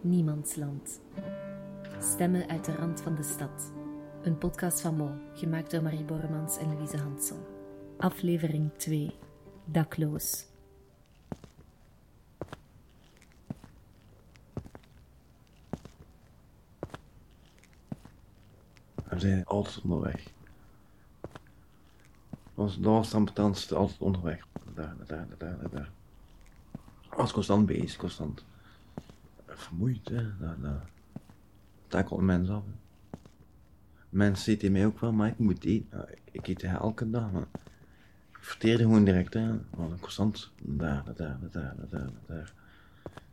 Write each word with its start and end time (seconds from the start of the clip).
Niemandsland. 0.00 1.00
Stemmen 2.00 2.48
uit 2.48 2.64
de 2.64 2.74
rand 2.74 3.00
van 3.00 3.14
de 3.14 3.22
stad. 3.22 3.72
Een 4.22 4.38
podcast 4.38 4.80
van 4.80 4.96
Mo, 4.96 5.10
gemaakt 5.32 5.70
door 5.70 5.82
Marie 5.82 6.04
Bormans 6.04 6.58
en 6.58 6.72
Louise 6.72 6.96
Hansel. 6.96 7.46
Aflevering 7.98 8.70
2. 8.76 9.14
Dakloos. 9.64 10.46
We 19.04 19.18
zijn 19.18 19.44
altijd 19.44 19.80
onderweg. 19.82 20.32
Was 22.54 22.74
het 22.74 23.14
ambetantste, 23.14 23.74
altijd 23.74 24.00
onderweg. 24.00 24.46
Daar, 24.74 24.94
daar, 25.06 25.26
daar, 25.38 25.58
daar, 25.58 25.70
daar. 25.70 25.90
Was 27.10 27.32
constant 27.32 27.66
bezig, 27.66 27.96
constant. 27.96 28.44
Vermoeid, 29.68 30.08
hè. 30.08 30.36
Daar, 30.38 30.60
daar. 30.60 30.90
Takelt 31.86 32.20
mensen 32.20 32.54
af. 32.54 32.64
Mensen 34.08 34.44
zitten 34.44 34.72
mij 34.72 34.86
ook 34.86 35.00
wel, 35.00 35.12
maar 35.12 35.28
ik 35.28 35.38
moet 35.38 35.64
eten. 35.64 35.98
Ja, 35.98 36.08
ik 36.30 36.46
eet 36.46 36.62
elke 36.62 37.10
dag, 37.10 37.32
maar 37.32 37.48
ik 38.30 38.38
verteerde 38.44 38.82
gewoon 38.82 39.04
direct, 39.04 39.34
hè. 39.34 39.58
Want 39.70 40.00
constant 40.00 40.52
daar, 40.62 41.04
daar, 41.04 41.14
daar, 41.16 41.50
daar, 41.50 41.74
daar, 41.90 42.10
daar. 42.26 42.52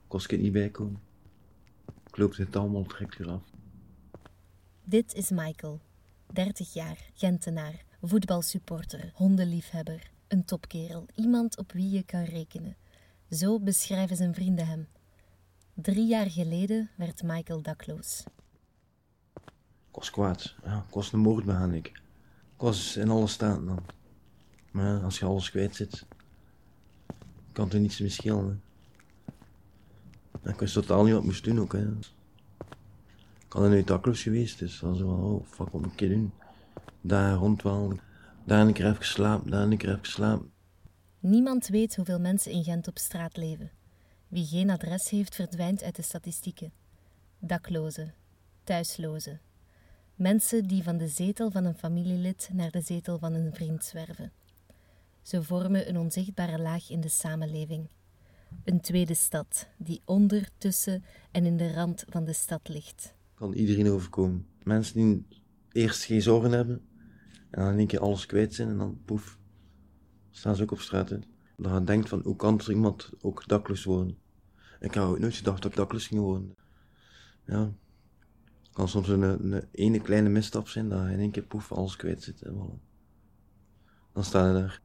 Kost 0.07 0.31
ik 0.31 0.41
niet 0.41 0.51
bijkomen. 0.51 1.01
Ik 2.07 2.17
loop 2.17 2.35
dit 2.35 2.55
allemaal 2.55 2.83
direct 2.83 3.27
af. 3.27 3.43
Dit 4.83 5.13
is 5.13 5.29
Michael, 5.29 5.81
30 6.33 6.73
jaar, 6.73 6.97
Gentenaar, 7.13 7.83
voetbalsupporter, 8.01 9.11
hondenliefhebber, 9.13 10.11
een 10.27 10.45
topkerel, 10.45 11.05
iemand 11.15 11.57
op 11.57 11.71
wie 11.71 11.89
je 11.89 12.03
kan 12.03 12.23
rekenen. 12.23 12.75
Zo 13.29 13.59
beschrijven 13.59 14.15
zijn 14.15 14.33
vrienden 14.33 14.67
hem. 14.67 14.87
Drie 15.81 16.07
jaar 16.07 16.29
geleden 16.29 16.89
werd 16.95 17.23
Michael 17.23 17.61
dakloos. 17.61 18.23
kost 19.91 20.11
kwaad. 20.11 20.55
Ja, 20.63 20.85
kost 20.89 21.13
een 21.13 21.19
moord 21.19 21.45
begaan 21.45 21.73
ik. 21.73 22.01
Kost 22.55 22.97
in 22.97 23.09
alle 23.09 23.27
staten 23.27 23.65
dan. 23.65 23.83
Maar 24.71 24.85
ja, 24.85 24.97
als 24.97 25.19
je 25.19 25.25
alles 25.25 25.51
kwijt 25.51 25.75
zit, 25.75 26.05
kan 27.51 27.71
er 27.71 27.79
niets 27.79 27.99
meer 27.99 28.11
schelen. 28.11 28.61
hè. 30.41 30.49
Ik 30.51 30.59
wist 30.59 30.73
totaal 30.73 31.03
niet 31.03 31.11
wat 31.13 31.21
ik 31.21 31.27
moest 31.27 31.43
doen 31.43 31.59
ook. 31.59 31.73
Hè. 31.73 31.87
Ik 33.45 33.53
had 33.53 33.69
nu 33.69 33.83
dakloos 33.83 34.21
geweest, 34.23 34.59
dus 34.59 34.79
dan 34.79 34.95
zo 34.95 35.05
van, 35.05 35.23
oh 35.23 35.45
fuck, 35.45 35.69
wat 35.69 35.81
moet 35.81 35.93
ik 35.93 35.99
hier 35.99 36.09
doen? 36.09 36.31
Daar 37.01 37.33
rondwalen, 37.35 37.99
daar 38.43 38.67
een 38.67 38.73
keer 38.73 38.85
even 38.85 38.97
geslapen, 38.97 39.51
daar 39.51 39.61
een 39.63 39.77
keer 39.77 39.89
even 39.89 39.99
geslapen. 40.05 40.51
Niemand 41.19 41.67
weet 41.67 41.95
hoeveel 41.95 42.19
mensen 42.19 42.51
in 42.51 42.63
Gent 42.63 42.87
op 42.87 42.97
straat 42.97 43.37
leven. 43.37 43.71
Wie 44.27 44.45
geen 44.45 44.69
adres 44.69 45.09
heeft, 45.09 45.35
verdwijnt 45.35 45.83
uit 45.83 45.95
de 45.95 46.01
statistieken. 46.01 46.71
Daklozen, 47.39 48.13
thuislozen. 48.63 49.41
Mensen 50.15 50.67
die 50.67 50.83
van 50.83 50.97
de 50.97 51.07
zetel 51.07 51.51
van 51.51 51.65
een 51.65 51.77
familielid 51.77 52.49
naar 52.53 52.71
de 52.71 52.81
zetel 52.81 53.17
van 53.19 53.33
een 53.33 53.53
vriend 53.53 53.83
zwerven. 53.83 54.31
Ze 55.21 55.43
vormen 55.43 55.89
een 55.89 55.97
onzichtbare 55.97 56.59
laag 56.59 56.89
in 56.89 57.01
de 57.01 57.09
samenleving. 57.09 57.89
Een 58.63 58.81
tweede 58.81 59.13
stad 59.13 59.67
die 59.77 60.01
onder, 60.05 60.49
tussen 60.57 61.03
en 61.31 61.45
in 61.45 61.57
de 61.57 61.73
rand 61.73 62.05
van 62.09 62.23
de 62.23 62.33
stad 62.33 62.67
ligt. 62.67 63.13
Kan 63.33 63.53
iedereen 63.53 63.89
overkomen. 63.89 64.47
Mensen 64.63 64.95
die 64.95 65.25
eerst 65.71 66.03
geen 66.03 66.21
zorgen 66.21 66.51
hebben, 66.51 66.81
en 67.49 67.61
dan 67.61 67.71
in 67.71 67.77
één 67.77 67.87
keer 67.87 67.99
alles 67.99 68.25
kwijt 68.25 68.53
zijn, 68.53 68.69
en 68.69 68.77
dan 68.77 69.01
poef, 69.05 69.37
staan 70.31 70.55
ze 70.55 70.63
ook 70.63 70.71
op 70.71 70.79
straat. 70.79 71.17
Dat 71.57 71.73
je 71.73 71.83
denkt 71.83 72.09
van, 72.09 72.21
hoe 72.23 72.35
kan 72.35 72.59
er 72.59 72.71
iemand 72.71 73.11
ook 73.21 73.47
dakloos 73.47 73.83
worden? 73.83 74.17
Ik 74.79 74.93
had 74.93 75.09
ook 75.09 75.19
nooit 75.19 75.35
gedacht 75.35 75.61
dat 75.61 75.71
ik 75.71 75.77
dakloos 75.77 76.07
ging 76.07 76.21
worden. 76.21 76.55
Ja, 77.45 77.73
kan 78.73 78.87
soms 78.87 79.07
een, 79.07 79.67
ene 79.71 79.99
kleine 79.99 80.29
misstap 80.29 80.67
zijn, 80.67 80.89
dat 80.89 81.05
je 81.05 81.11
in 81.11 81.19
één 81.19 81.31
keer 81.31 81.43
poef, 81.43 81.71
alles 81.71 81.95
kwijt 81.95 82.23
zit. 82.23 82.41
En 82.41 82.53
voilà. 82.53 82.93
Dan 84.13 84.23
sta 84.23 84.47
je 84.47 84.53
daar. 84.53 84.81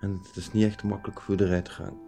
En 0.00 0.20
het 0.22 0.36
is 0.36 0.52
niet 0.52 0.64
echt 0.64 0.82
makkelijk 0.82 1.20
voor 1.20 1.36
eruit 1.36 1.64
te 1.64 1.70
gaan. 1.70 2.06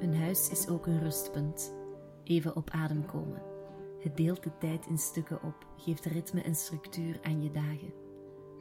Een 0.00 0.16
huis 0.16 0.50
is 0.50 0.68
ook 0.68 0.86
een 0.86 1.00
rustpunt. 1.00 1.83
Even 2.24 2.56
op 2.56 2.70
adem 2.70 3.06
komen. 3.06 3.42
Het 4.00 4.16
deelt 4.16 4.42
de 4.42 4.58
tijd 4.58 4.86
in 4.86 4.98
stukken 4.98 5.42
op, 5.42 5.66
geeft 5.76 6.04
ritme 6.04 6.42
en 6.42 6.54
structuur 6.54 7.18
aan 7.22 7.42
je 7.42 7.50
dagen. 7.50 7.92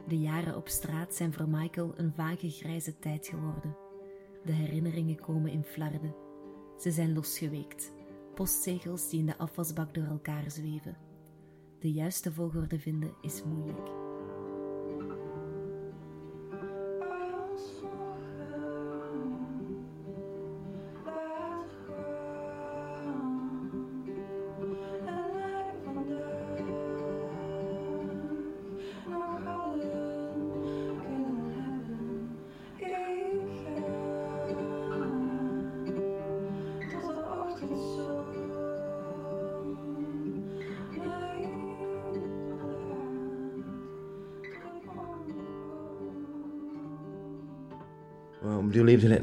De 0.08 0.20
jaren 0.20 0.56
op 0.56 0.68
straat 0.68 1.16
zijn 1.16 1.34
voor 1.34 1.50
Michael 1.50 1.94
een 1.96 2.14
vage 2.14 2.50
grijze 2.50 3.00
tijd 3.00 3.28
geworden. 3.28 3.78
De 4.46 4.52
herinneringen 4.52 5.20
komen 5.20 5.52
in 5.52 5.64
flarden. 5.64 6.16
Ze 6.80 6.92
zijn 6.92 7.14
losgeweekt. 7.14 7.94
Postzegels 8.36 9.10
die 9.10 9.20
in 9.20 9.26
de 9.26 9.38
afwasbak 9.38 9.94
door 9.94 10.06
elkaar 10.06 10.52
zweven. 10.52 10.98
De 11.80 11.92
juiste 11.92 12.32
volgorde 12.32 12.80
vinden 12.80 13.14
is 13.22 13.44
moeilijk. 13.44 14.03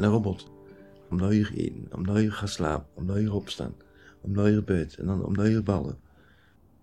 Een 0.02 0.10
robot. 0.10 0.50
Om 1.10 1.18
dat 1.18 1.32
uur 1.32 1.52
eten, 1.54 1.94
om 1.94 2.06
dat 2.06 2.18
uur 2.18 2.32
gaan 2.32 2.48
slapen, 2.48 2.88
om 2.94 3.06
dat 3.06 3.16
uur 3.16 3.34
opstaan, 3.34 3.74
om 4.20 4.34
dat 4.34 4.48
uur 4.48 4.64
buiten 4.64 4.98
en 4.98 5.06
dan 5.06 5.24
om 5.24 5.36
dat 5.36 5.46
uur 5.46 5.62
ballen. 5.62 5.98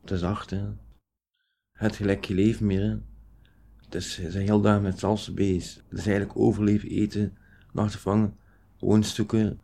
Het 0.01 0.11
is 0.11 0.21
hard, 0.21 0.49
hè. 0.49 0.65
Het 1.71 1.95
gelijk 1.95 2.25
je 2.25 2.33
leven 2.33 2.65
meer, 2.65 2.81
hè. 2.81 2.97
Het 3.85 3.95
is, 3.95 4.13
zijn 4.27 4.45
heel 4.45 4.61
dag 4.61 4.81
met 4.81 4.99
salsa 4.99 5.31
bezig. 5.31 5.83
Het 5.87 5.99
is 5.99 6.07
eigenlijk 6.07 6.39
overleven, 6.39 6.89
eten, 6.89 7.37
nachten 7.73 7.99
vangen, 7.99 8.37
woonstukken. 8.79 9.59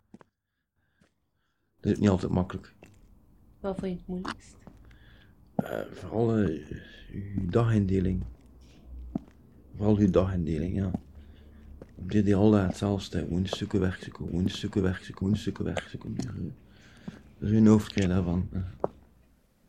Dat 1.80 1.92
is 1.92 1.98
niet 1.98 2.08
altijd 2.08 2.32
makkelijk. 2.32 2.74
Wat 3.60 3.78
vond 3.78 3.90
je 3.90 3.96
het 3.96 4.06
moeilijkst? 4.06 4.56
Eh, 5.54 5.80
vooral 5.92 6.30
uw 7.12 7.50
dagindeling. 7.50 8.24
Vooral 9.76 9.96
uw 9.96 10.10
dagindeling, 10.10 10.76
ja. 10.76 10.90
Dit 11.94 12.24
die 12.24 12.36
altijd 12.36 12.66
hetzelfde. 12.66 13.28
Woonstukken 13.28 13.80
wegzoeken, 13.80 14.30
woonstukken 14.30 14.82
wegzoeken, 14.82 15.26
woonstukken 15.26 15.64
wegzoeken. 15.64 16.16
Dat 17.38 17.50
is 17.50 17.56
een 17.56 17.66
hoofd 17.66 17.92
krijg 17.92 18.08
daarvan. 18.08 18.48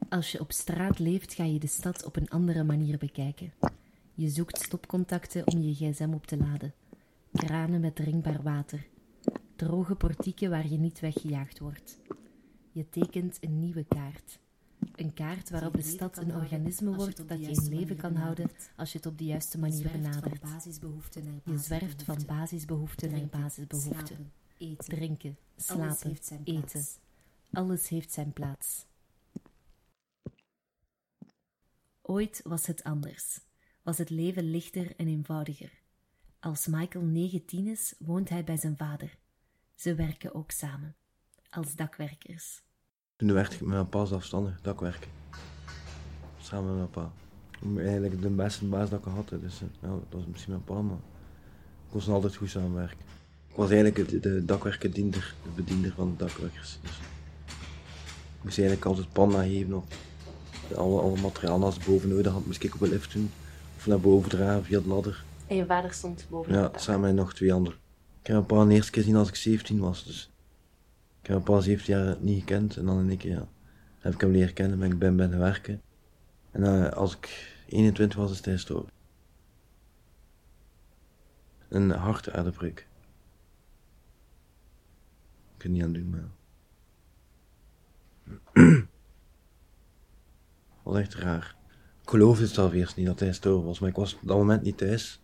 Als 0.10 0.32
je 0.32 0.40
op 0.40 0.52
straat 0.52 1.00
leeft, 1.00 1.34
ga 1.34 1.44
je 1.44 1.60
de 1.60 1.68
stad 1.68 2.06
op 2.06 2.16
een 2.16 2.30
andere 2.30 2.64
manier 2.64 2.98
bekijken. 2.98 3.54
Je 4.14 4.30
zoekt 4.30 4.62
stopcontacten 4.62 5.48
om 5.48 5.62
je 5.62 5.74
gsm 5.74 6.14
op 6.14 6.28
te 6.28 6.38
laden. 6.38 6.74
Kranen 7.32 7.82
met 7.82 7.96
drinkbaar 7.96 8.44
water. 8.44 8.86
Droge 9.56 9.96
portieken 9.96 10.50
waar 10.50 10.68
je 10.68 10.78
niet 10.78 11.00
weggejaagd 11.00 11.60
wordt. 11.60 11.98
Je 12.72 12.90
tekent 12.90 13.38
een 13.42 13.60
nieuwe 13.60 13.86
kaart. 13.88 14.40
Een 14.96 15.14
kaart 15.14 15.50
waarop 15.50 15.74
de 15.74 15.82
stad 15.82 16.18
een 16.18 16.36
organisme 16.36 16.96
wordt 16.96 17.28
dat 17.28 17.40
je 17.40 17.52
in 17.52 17.68
leven 17.70 17.96
kan 17.96 18.16
houden 18.16 18.52
als 18.76 18.92
je 18.92 18.98
het 18.98 19.08
op 19.08 19.18
de 19.18 19.26
juiste 19.26 19.60
manier 19.60 19.92
benadert. 19.92 20.42
Je 21.44 21.58
zwerft 21.58 22.04
van 22.04 22.26
basisbehoefte 22.26 23.08
naar 23.08 23.28
basisbehoefte. 23.28 24.16
Drinken, 24.78 25.38
slapen, 25.56 26.18
eten. 26.44 26.86
Alles 27.52 27.88
heeft 27.88 28.12
zijn 28.12 28.34
plaats. 28.34 28.86
Ooit 32.02 32.42
was 32.44 32.66
het 32.66 32.84
anders. 32.84 33.40
Was 33.82 33.98
het 33.98 34.10
leven 34.10 34.50
lichter 34.50 34.96
en 34.96 35.08
eenvoudiger. 35.08 35.72
Als 36.40 36.68
Michael 36.68 37.06
19 37.06 37.68
is, 37.68 37.94
woont 38.00 38.30
hij 38.30 38.44
bij 38.44 38.58
zijn 38.58 38.78
vader. 38.78 39.18
Ze 39.76 39.96
werken 39.96 40.34
ook 40.34 40.52
samen. 40.52 40.96
Als 41.50 41.76
dakwerkers. 41.76 42.65
Toen 43.18 43.34
werkte 43.34 43.56
ik 43.56 43.62
met 43.62 43.70
mijn 43.70 43.90
pa 43.90 44.06
zelfstandig, 44.06 44.62
dakwerken. 44.62 45.10
Samen 46.42 46.66
met 46.66 46.76
mijn 46.76 46.90
pa. 46.90 47.12
Eigenlijk 47.82 48.22
de 48.22 48.30
beste 48.30 48.66
baas 48.66 48.90
dat 48.90 49.00
ik 49.00 49.06
had, 49.06 49.30
dus 49.30 49.62
eh, 49.62 49.68
ja, 49.82 49.88
dat 49.88 50.00
was 50.10 50.26
misschien 50.32 50.52
mijn 50.52 50.64
pa, 50.64 50.82
maar 50.82 50.98
ik 51.86 52.02
kon 52.02 52.14
altijd 52.14 52.36
goed 52.36 52.50
samenwerken. 52.50 52.98
Ik 53.50 53.56
was 53.56 53.70
eigenlijk 53.70 54.10
de, 54.10 54.20
de 54.20 54.46
dakwerkendiender, 54.46 55.36
de 55.44 55.50
bediender 55.56 55.94
van 55.96 56.10
de 56.10 56.24
dakwerkers. 56.24 56.80
Dus 56.82 56.92
ik 58.38 58.44
moest 58.44 58.58
eigenlijk 58.58 58.88
altijd 58.88 59.12
panna 59.12 59.44
geven 59.44 59.74
op 59.74 59.86
alle, 60.76 61.02
alle 61.02 61.22
materiaal 61.22 61.64
als 61.64 61.78
boven 61.78 62.10
nodig 62.10 62.32
had, 62.32 62.46
moest 62.46 62.64
ik 62.64 62.76
op 62.76 62.82
een 62.82 62.90
lift 62.90 63.14
doen. 63.14 63.32
Of 63.78 63.88
naar 63.88 64.00
boven 64.00 64.30
dragen 64.30 64.64
via 64.64 64.80
de 64.80 64.88
ladder. 64.88 65.24
En 65.48 65.56
je 65.56 65.66
vader 65.66 65.94
stond 65.94 66.26
boven 66.30 66.54
Ja, 66.54 66.72
samen 66.76 67.02
met 67.02 67.16
nog 67.16 67.34
twee 67.34 67.54
anderen. 67.54 67.80
Ik 68.22 68.28
heb 68.28 68.38
een 68.38 68.46
paar 68.46 68.68
de 68.68 68.74
eerste 68.74 68.92
keer 68.92 69.04
gezien 69.04 69.18
als 69.18 69.30
ik 69.30 69.36
17 69.36 69.80
was. 69.80 70.06
Dus 70.06 70.30
ik 71.26 71.32
heb 71.32 71.40
een 71.40 71.54
paar 71.54 71.62
17 71.62 71.96
jaar 71.96 72.18
niet 72.20 72.40
gekend. 72.40 72.78
En 72.78 72.86
dan 72.86 73.10
in 73.10 73.18
keer 73.18 73.32
ja, 73.32 73.48
heb 74.00 74.14
ik 74.14 74.22
hem 74.22 74.32
leren 74.32 74.54
kennen, 74.54 74.80
ben 74.80 74.92
ik 74.92 75.00
ben 75.00 75.16
ben 75.16 75.38
werken. 75.38 75.82
En 76.52 76.64
eh, 76.64 76.92
als 76.92 77.16
ik 77.16 77.54
21 77.68 78.18
was, 78.18 78.32
is 78.32 78.46
hij 78.46 78.54
gestorven. 78.54 78.92
Een 81.68 81.90
hartaderbreuk. 81.90 82.88
Ik 85.54 85.58
kan 85.58 85.72
niet 85.72 85.84
aan 85.84 85.94
doen, 85.94 86.10
maar... 86.10 86.30
was 90.84 90.98
echt 90.98 91.14
raar. 91.14 91.56
Ik 92.02 92.10
geloofde 92.10 92.44
het 92.44 92.54
zelf 92.54 92.74
eerst 92.74 92.96
niet 92.96 93.06
dat 93.06 93.20
hij 93.20 93.28
gestorven 93.28 93.66
was, 93.66 93.80
maar 93.80 93.90
ik 93.90 93.96
was 93.96 94.14
op 94.14 94.20
dat 94.24 94.38
moment 94.38 94.62
niet 94.62 94.78
thuis. 94.78 95.22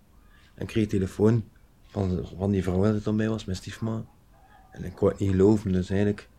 En 0.53 0.65
kreeg 0.65 0.87
telefoon 0.87 1.49
van, 1.83 2.25
van 2.35 2.51
die 2.51 2.63
vrouw 2.63 2.91
die 2.91 3.01
er 3.05 3.15
bij 3.15 3.29
was, 3.29 3.45
mijn 3.45 3.57
stiefma. 3.57 4.05
En 4.71 4.83
ik 4.83 4.95
kon 4.95 5.09
het 5.09 5.19
niet 5.19 5.29
geloven, 5.29 5.71
dus 5.71 5.89
eigenlijk... 5.89 6.29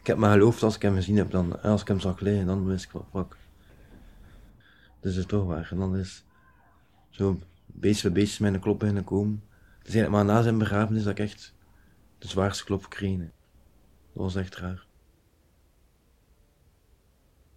Ik 0.00 0.06
heb 0.06 0.18
maar 0.18 0.32
geloofd 0.32 0.62
als 0.62 0.74
ik 0.74 0.82
hem 0.82 0.94
gezien 0.94 1.16
heb, 1.16 1.30
dan, 1.30 1.62
als 1.62 1.80
ik 1.80 1.88
hem 1.88 2.00
zag 2.00 2.20
liggen, 2.20 2.46
dan 2.46 2.66
wist 2.66 2.84
ik 2.84 2.90
van, 2.90 3.06
fuck. 3.12 3.36
Dus 5.00 5.14
het 5.14 5.24
is 5.24 5.26
toch 5.26 5.46
waar. 5.46 5.68
En 5.70 5.78
dan 5.78 5.96
is 5.96 6.24
zo 7.10 7.38
beetje 7.66 8.10
bij 8.10 8.22
beetje 8.22 8.50
mijn 8.50 8.60
klop 8.60 8.78
beginnen 8.78 9.04
komen. 9.04 9.42
Het 9.78 9.88
is 9.88 9.94
eigenlijk 9.94 10.24
maar 10.24 10.34
na 10.34 10.42
zijn 10.42 10.58
begrafenis 10.58 11.02
dat 11.02 11.18
ik 11.18 11.24
echt 11.24 11.54
de 12.18 12.28
zwaarste 12.28 12.64
klop 12.64 12.86
heb. 12.98 13.18
Dat 13.18 14.22
was 14.22 14.36
echt 14.36 14.56
raar. 14.56 14.86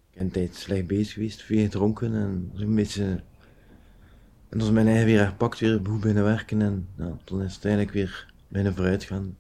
Ik 0.10 0.18
ben 0.18 0.26
een 0.26 0.32
tijd 0.32 0.56
slecht 0.56 0.88
bezig 0.88 1.14
geweest, 1.14 1.42
veel 1.42 1.64
gedronken 1.64 2.14
en 2.14 2.52
zo'n 2.54 2.76
beetje... 2.76 3.04
En 4.50 4.58
toen 4.58 4.68
is 4.68 4.74
mijn 4.74 4.88
eigen 4.88 5.06
weer 5.06 5.20
herpakt, 5.20 5.60
weer 5.60 5.80
goed 5.84 6.02
binnen 6.02 6.24
werken 6.24 6.62
en 6.62 6.88
ja, 6.98 7.18
toen 7.24 7.42
is 7.42 7.56
het 7.56 7.66
eigenlijk 7.66 7.94
weer 7.94 8.34
binnen 8.48 8.76
vooruit 8.76 9.04
gaan. 9.04 9.38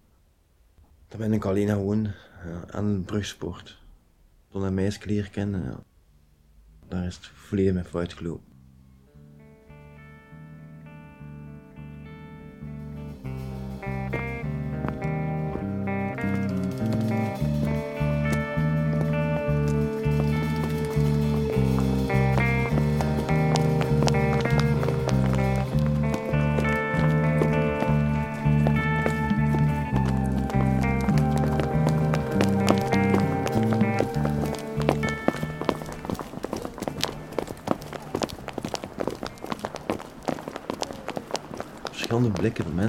Dan 1.07 1.19
ben 1.19 1.33
ik 1.33 1.45
alleen 1.45 1.67
gewoon 1.67 2.03
ja, 2.45 2.63
aan 2.67 2.93
de 2.93 3.01
brugsport. 3.01 3.81
Toen 4.49 4.63
een 4.63 4.73
meisje 4.73 4.99
leren 5.05 5.31
kennen, 5.31 5.83
daar 6.87 7.05
is 7.05 7.15
het 7.15 7.25
volledig 7.25 7.73
met 7.73 7.87
fout 7.87 8.13
gelopen. 8.13 8.56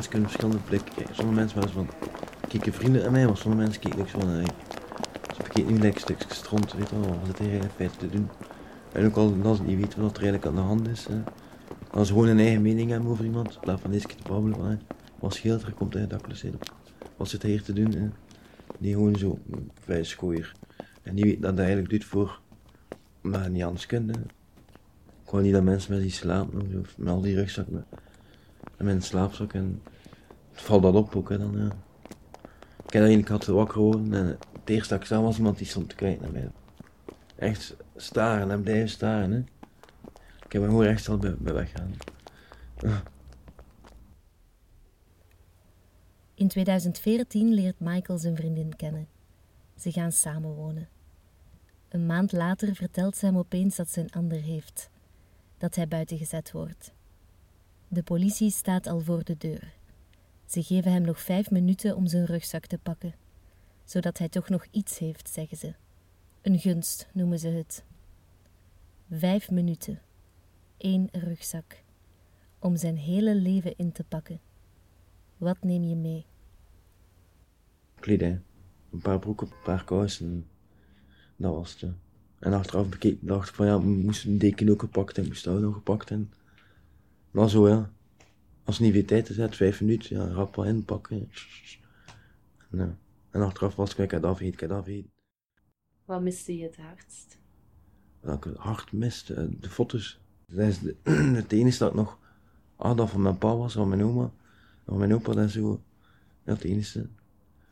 Mensen 0.09 0.39
kunnen 0.39 0.59
verschillende 0.59 0.63
blikken 0.69 0.95
kijken. 0.95 1.15
Sommige 1.15 1.39
mensen 1.39 1.63
eens 1.63 1.73
van, 1.73 1.89
kijken 2.49 2.73
vrienden 2.73 3.05
aan 3.07 3.13
mij, 3.13 3.27
maar 3.27 3.37
sommige 3.37 3.63
mensen 3.63 3.81
kijken 3.81 4.09
zo 4.09 4.19
van, 4.19 4.29
hey, 4.29 4.47
ze 5.35 5.43
bekijken 5.43 5.73
nu 5.73 5.79
lekker 5.79 6.01
stukjes 6.01 6.35
stront, 6.35 6.73
weet 6.73 6.89
je 6.89 7.01
wel, 7.01 7.09
wat 7.09 7.27
zit 7.27 7.39
hier 7.39 7.51
eigenlijk 7.51 7.93
te 7.93 8.09
doen. 8.09 8.29
En 8.93 9.07
ook 9.07 9.17
al 9.17 9.37
als 9.45 9.57
ze 9.57 9.63
niet 9.63 9.81
weten 9.81 10.03
wat 10.03 10.17
er 10.17 10.23
eigenlijk 10.23 10.47
aan 10.47 10.63
de 10.63 10.69
hand 10.69 10.89
is, 10.89 11.07
als 11.91 12.07
ze 12.09 12.13
gewoon 12.13 12.29
een 12.29 12.39
eigen 12.39 12.63
mening 12.63 12.91
hebben 12.91 13.11
over 13.11 13.25
iemand, 13.25 13.55
in 13.55 13.61
plaats 13.61 13.81
van 13.81 13.91
deze 13.91 14.07
keer 14.07 14.17
te 14.17 14.29
babbelen 14.29 14.59
van, 14.59 14.67
hey, 14.67 14.79
wat 15.19 15.35
scheelt 15.35 15.63
er, 15.63 15.73
komt 15.73 15.95
hij 15.95 16.07
dakloos 16.07 16.45
op. 16.45 16.73
Wat 17.17 17.29
zit 17.29 17.43
hier 17.43 17.63
te 17.63 17.73
doen, 17.73 17.93
hè. 17.93 18.09
Die 18.79 18.93
gewoon 18.93 19.17
zo, 19.17 19.39
vijf 19.81 20.07
schooier. 20.07 20.53
En 21.03 21.15
die 21.15 21.25
weet 21.25 21.43
dat 21.43 21.57
hij 21.57 21.65
eigenlijk 21.65 21.91
doet 21.91 22.05
voor, 22.05 22.41
maar 23.21 23.51
niet 23.51 23.63
anders 23.63 23.87
kunnen. 23.87 24.27
Gewoon 25.25 25.45
niet 25.45 25.53
dat 25.53 25.63
mensen 25.63 25.93
met 25.93 26.03
die 26.03 26.11
slapen, 26.11 26.81
of 26.81 26.99
met 26.99 27.09
al 27.09 27.21
die 27.21 27.35
rugzak, 27.35 27.69
met, 27.69 27.85
mijn 28.77 29.03
slaapzak 29.03 29.53
en 29.53 29.83
valt 30.61 30.83
dat 30.83 30.95
op 30.95 31.17
ook, 31.17 31.29
hè, 31.29 31.39
dan, 31.39 31.53
ja. 31.57 31.71
Ik 32.85 32.93
heb 32.95 33.03
eigenlijk 33.03 33.29
had 33.29 33.47
wakker 33.47 33.79
worden 33.79 34.15
en 34.15 34.27
het 34.27 34.41
eerste 34.65 34.89
dat 34.95 35.03
ik 35.03 35.07
zag 35.07 35.21
was 35.21 35.37
iemand 35.37 35.59
die 35.59 35.67
stond 35.67 35.89
te 35.89 35.95
kijken 35.95 36.23
naar 36.23 36.33
mij. 36.33 36.51
Echt 37.37 37.77
staren 37.97 38.51
en 38.51 38.63
blijven 38.63 38.89
staren, 38.89 39.31
hè. 39.33 39.39
Ik 40.45 40.53
heb 40.53 40.63
me 40.63 40.69
gewoon 40.69 40.87
echt 40.87 41.09
al 41.09 41.17
bij, 41.17 41.35
bij 41.39 41.53
weggaan. 41.53 41.95
In 46.35 46.49
2014 46.49 47.53
leert 47.53 47.81
Michael 47.81 48.19
zijn 48.19 48.37
vriendin 48.37 48.77
kennen. 48.77 49.09
Ze 49.77 49.93
gaan 49.93 50.13
samenwonen. 50.13 50.89
Een 51.89 52.07
maand 52.07 52.33
later 52.33 52.75
vertelt 52.75 53.17
ze 53.17 53.27
hem 53.27 53.39
opeens 53.39 53.77
dat 53.77 53.89
ze 53.89 54.01
een 54.01 54.11
ander 54.11 54.41
heeft. 54.41 54.91
Dat 55.59 55.75
hij 55.75 55.89
buiten 55.89 56.19
gezet 56.19 56.53
wordt. 56.53 56.93
De 57.89 58.03
politie 58.03 58.51
staat 58.51 58.87
al 58.87 59.01
voor 59.01 59.25
de 59.25 59.37
deur. 59.39 59.78
Ze 60.49 60.63
geven 60.63 60.93
hem 60.93 61.03
nog 61.03 61.21
vijf 61.21 61.51
minuten 61.51 61.97
om 61.97 62.07
zijn 62.07 62.25
rugzak 62.25 62.67
te 62.67 62.79
pakken. 62.79 63.15
Zodat 63.85 64.19
hij 64.19 64.29
toch 64.29 64.49
nog 64.49 64.67
iets 64.71 64.99
heeft, 64.99 65.29
zeggen 65.29 65.57
ze. 65.57 65.75
Een 66.43 66.59
gunst 66.59 67.09
noemen 67.13 67.39
ze 67.39 67.49
het. 67.49 67.85
Vijf 69.11 69.51
minuten. 69.51 70.01
Eén 70.79 71.09
rugzak. 71.13 71.83
Om 72.59 72.77
zijn 72.77 72.97
hele 72.97 73.35
leven 73.35 73.77
in 73.77 73.93
te 73.93 74.05
pakken. 74.05 74.41
Wat 75.37 75.63
neem 75.63 75.85
je 75.85 75.97
mee? 75.97 76.27
Kledij. 77.95 78.41
Een 78.91 79.01
paar 79.01 79.19
broeken, 79.19 79.47
een 79.47 79.63
paar 79.65 79.85
kousen. 79.85 80.47
Dat 81.37 81.55
was 81.55 81.81
het. 81.81 81.93
En 82.39 82.53
achteraf 82.53 82.89
dacht 83.21 83.49
ik 83.49 83.55
van 83.55 83.67
ja, 83.67 83.81
we 83.81 83.87
moesten 83.87 84.31
een 84.31 84.39
deken 84.39 84.71
ook 84.71 84.81
gepakt 84.81 85.19
en 85.19 85.27
moest 85.27 85.45
dat 85.45 85.57
ook 85.57 85.63
nog 85.63 85.75
gepakt 85.75 86.11
en... 86.11 86.33
Maar 87.31 87.51
zo 87.51 87.69
ja. 87.69 87.91
Als 88.69 88.79
niet 88.79 88.93
weer 88.93 89.07
tijd 89.07 89.29
is, 89.29 89.37
hè, 89.37 89.53
vijf 89.53 89.81
minuten, 89.81 90.17
ja, 90.17 90.27
rap 90.27 90.57
wel 90.57 90.65
inpakken. 90.65 91.31
En, 92.71 92.79
ja. 92.79 92.97
en 93.31 93.41
achteraf 93.41 93.75
was 93.75 93.91
ik, 93.91 93.99
ik 93.99 94.11
had 94.11 94.25
afgeten, 94.25 94.67
ik 94.67 94.71
had. 94.71 94.89
Wat 96.05 96.23
miste 96.23 96.57
je 96.57 96.63
het 96.63 96.77
hardst? 96.77 97.39
Dat 98.21 98.37
ik 98.37 98.45
het 98.45 98.57
hard 98.57 98.93
miste, 98.93 99.35
eh, 99.35 99.45
de 99.61 99.71
foto's. 99.71 100.21
Dat 100.47 100.67
is 100.67 100.79
de, 100.79 100.97
het 101.43 101.53
enige 101.53 101.79
dat 101.79 101.89
ik 101.89 101.95
nog, 101.95 102.19
ah, 102.77 102.97
dat 102.97 103.11
van 103.11 103.23
mijn 103.23 103.39
pa 103.39 103.57
was, 103.57 103.73
van 103.73 103.89
mijn 103.89 104.05
oma, 104.05 104.31
van 104.85 104.99
mijn 104.99 105.15
opa 105.15 105.33
en 105.33 105.51
zo. 105.51 105.83
Ja, 106.45 106.53
het 106.53 106.65
enige. 106.65 107.09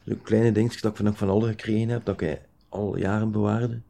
Zo 0.06 0.14
kleine 0.22 0.52
dingetjes 0.52 0.82
dat 0.82 0.98
ik 0.98 1.04
van, 1.04 1.16
van 1.16 1.28
alle 1.28 1.48
gekregen 1.48 1.88
heb, 1.88 2.04
dat 2.04 2.20
ik 2.20 2.40
al 2.68 2.96
jaren 2.96 3.30
bewaarde. 3.30 3.80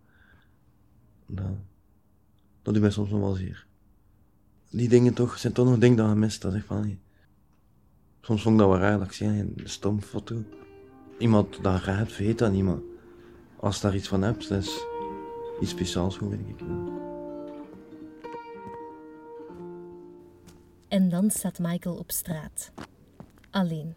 Dat, 1.27 1.57
dat 2.63 2.75
doet 2.75 2.83
mij 2.83 2.91
soms 2.91 3.11
nog 3.11 3.21
wel 3.21 3.35
zeer. 3.35 3.67
Die 4.71 4.89
dingen 4.89 5.15
toch, 5.15 5.39
zijn 5.39 5.53
toch 5.53 5.67
nog 5.67 5.79
dingen 5.79 5.97
dat 5.97 6.09
je 6.09 6.15
mist. 6.15 6.43
Dat 6.43 6.55
ik 6.55 6.65
van. 6.65 6.99
Soms 8.21 8.43
vond 8.43 8.55
ik 8.55 8.61
dat 8.61 8.71
wel 8.71 8.81
raar 8.81 8.99
dat 8.99 9.07
ik 9.07 9.13
zie 9.13 9.29
een 9.29 9.61
stom 9.65 10.03
foto. 10.03 10.43
Iemand 11.19 11.63
dat 11.63 11.83
raar 11.83 11.97
hebt, 11.97 12.13
vergeet 12.13 12.39
dat 12.39 12.53
niet, 12.53 12.65
maar 12.65 12.79
als 13.57 13.81
daar 13.81 13.95
iets 13.95 14.09
van 14.09 14.23
hebt, 14.23 14.49
dat 14.49 14.63
is 14.63 14.85
iets 15.61 15.71
speciaals, 15.71 16.17
gewoon, 16.17 16.37
denk 16.37 16.49
ik. 16.49 16.67
En 20.89 21.09
dan 21.09 21.31
staat 21.31 21.59
Michael 21.59 21.97
op 21.97 22.11
straat. 22.11 22.73
Alleen. 23.51 23.95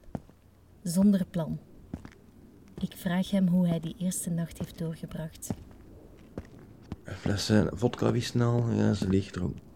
Zonder 0.83 1.25
plan. 1.25 1.59
Ik 2.79 2.93
vraag 2.95 3.31
hem 3.31 3.47
hoe 3.47 3.67
hij 3.67 3.79
die 3.79 3.95
eerste 3.97 4.29
nacht 4.29 4.57
heeft 4.57 4.77
doorgebracht. 4.77 5.49
Een 7.03 7.15
fles 7.15 7.49
eh, 7.49 7.67
vodka 7.71 8.11
wie 8.11 8.21
snel, 8.21 8.69
ja, 8.71 8.93
ze 8.93 9.07
leeg 9.09 9.31
dronken. 9.31 9.68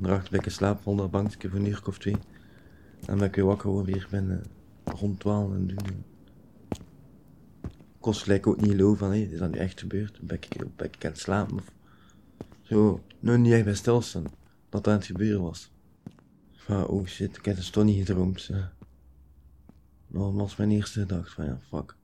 Daarachter 0.00 0.30
ben 0.30 0.40
ik 0.40 0.50
slaap 0.50 0.80
van 0.82 0.96
dat 0.96 1.10
bankje 1.10 1.48
voor 1.48 1.58
een 1.58 1.66
uur 1.66 1.82
of 1.86 1.98
twee. 1.98 2.16
Dan 3.04 3.18
ben 3.18 3.28
ik 3.28 3.34
weer 3.34 3.44
wakker 3.44 3.84
weer 3.84 4.06
ben 4.10 4.42
rond 4.84 5.20
12 5.20 5.52
en 5.52 5.66
doen. 5.66 6.04
Kost 8.00 8.22
gelijk 8.22 8.46
ook 8.46 8.60
niet 8.60 8.70
geloof 8.70 8.98
van, 8.98 9.10
hé, 9.10 9.16
is 9.16 9.38
dat 9.38 9.50
nu 9.50 9.58
echt 9.58 9.80
gebeurd? 9.80 10.20
Ben 10.20 10.36
ik, 10.36 10.76
ben 10.76 10.86
ik 10.86 11.04
aan 11.04 11.10
het 11.10 11.20
slapen 11.20 11.56
of 11.56 11.72
zo? 12.62 13.00
Nou, 13.20 13.38
niet 13.38 13.52
echt 13.52 13.64
bij 13.64 13.74
stilstaan, 13.74 14.22
dat 14.22 14.32
dat 14.68 14.86
aan 14.86 14.94
het 14.94 15.06
gebeuren 15.06 15.42
was. 15.42 15.70
Van, 16.52 16.86
oh 16.86 17.06
shit, 17.06 17.36
ik 17.36 17.44
heb 17.44 17.56
het 17.56 17.72
toch 17.72 17.84
niet 17.84 18.06
gedroomd. 18.06 18.46
hè. 18.46 18.60
Dat 20.06 20.32
was 20.32 20.56
mijn 20.56 20.70
eerste 20.70 21.00
gedachte 21.00 21.30
van, 21.30 21.44
ja, 21.44 21.58
fuck. 21.68 21.96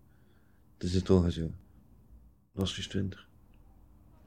Het 0.74 0.82
is 0.82 0.94
het 0.94 1.04
toch 1.04 1.32
zo. 1.32 1.40
Dat 1.42 1.50
was 2.52 2.74
dus 2.74 2.88
20. 2.88 3.28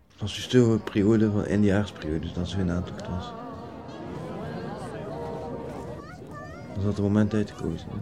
Dat 0.08 0.20
was 0.20 0.36
dus 0.36 0.50
de 0.50 0.80
periode 0.84 1.32
van 1.32 1.44
eindejaarsperiode, 1.44 2.20
dus 2.20 2.34
dat 2.34 2.54
hun 2.54 2.72
aantocht 2.72 3.08
was. 3.08 3.47
Dat 6.78 6.86
had 6.86 6.96
het 6.96 7.06
moment 7.06 7.34
uitgekozen. 7.34 7.90
hè. 7.90 7.98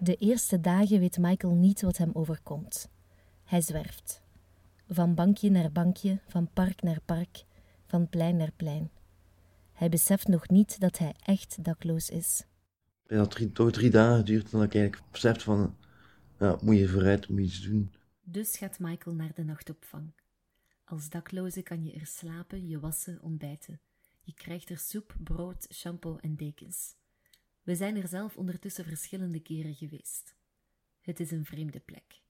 De 0.00 0.16
eerste 0.16 0.60
dagen 0.60 1.00
weet 1.00 1.18
Michael 1.18 1.54
niet 1.54 1.82
wat 1.82 1.96
hem 1.96 2.10
overkomt. 2.12 2.88
Hij 3.44 3.60
zwerft. 3.60 4.22
Van 4.88 5.14
bankje 5.14 5.50
naar 5.50 5.72
bankje, 5.72 6.20
van 6.28 6.50
park 6.52 6.82
naar 6.82 7.00
park, 7.04 7.44
van 7.86 8.08
plein 8.08 8.36
naar 8.36 8.52
plein. 8.56 8.90
Hij 9.72 9.88
beseft 9.88 10.28
nog 10.28 10.48
niet 10.48 10.80
dat 10.80 10.98
hij 10.98 11.14
echt 11.24 11.64
dakloos 11.64 12.10
is. 12.10 12.44
Het 13.06 13.18
had 13.18 13.30
drie, 13.30 13.52
toch 13.52 13.72
drie 13.72 13.90
dagen 13.90 14.16
geduurd 14.16 14.50
dan 14.50 14.62
ik 14.62 14.74
eigenlijk 14.74 15.10
beseft 15.10 15.42
van, 15.42 15.76
ja, 16.38 16.58
moet 16.62 16.76
je 16.76 16.88
vooruit, 16.88 17.28
moet 17.28 17.38
je 17.38 17.44
iets 17.44 17.62
doen. 17.62 17.92
Dus 18.22 18.56
gaat 18.56 18.78
Michael 18.78 19.16
naar 19.16 19.32
de 19.34 19.44
nachtopvang. 19.44 20.12
Als 20.84 21.08
dakloze 21.08 21.62
kan 21.62 21.84
je 21.84 21.92
er 21.92 22.06
slapen, 22.06 22.68
je 22.68 22.80
wassen, 22.80 23.18
ontbijten. 23.22 23.80
Je 24.24 24.34
krijgt 24.34 24.70
er 24.70 24.78
soep, 24.78 25.14
brood, 25.18 25.66
shampoo 25.72 26.16
en 26.16 26.36
dekens. 26.36 26.94
We 27.62 27.74
zijn 27.74 27.96
er 27.96 28.08
zelf 28.08 28.36
ondertussen 28.36 28.84
verschillende 28.84 29.40
keren 29.40 29.74
geweest. 29.74 30.34
Het 31.00 31.20
is 31.20 31.30
een 31.30 31.44
vreemde 31.44 31.80
plek. 31.80 32.22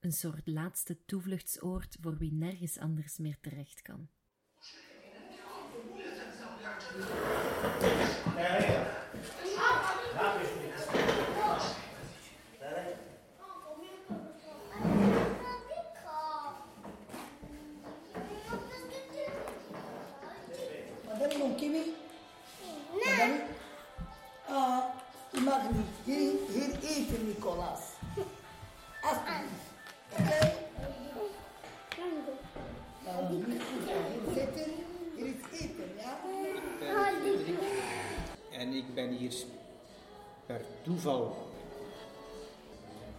Een 0.00 0.12
soort 0.12 0.46
laatste 0.46 1.04
toevluchtsoord 1.04 1.96
voor 2.00 2.16
wie 2.16 2.32
nergens 2.32 2.78
anders 2.78 3.18
meer 3.18 3.38
terecht 3.40 3.82
kan. 3.82 4.08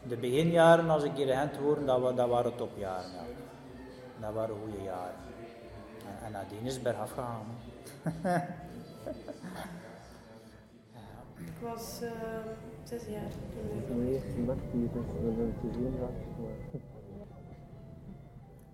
De 0.07 0.17
beginjaren, 0.17 0.89
als 0.89 1.03
ik 1.03 1.15
hier 1.15 1.27
Gent 1.27 1.55
hoorde, 1.55 1.85
dat, 1.85 2.17
dat 2.17 2.29
waren 2.29 2.55
topjaren. 2.55 3.11
Ja. 3.11 3.23
Dat 4.19 4.33
waren 4.33 4.55
goede 4.63 4.83
jaren. 4.83 5.15
En, 6.05 6.25
en 6.25 6.31
nadien 6.31 6.65
is 6.65 6.73
het 6.73 6.83
bergaf 6.83 7.09
gegaan. 7.09 7.45
Ik 11.45 11.53
was 11.61 12.01
eh, 12.01 12.11
zes 12.83 13.05
jaar 13.05 13.31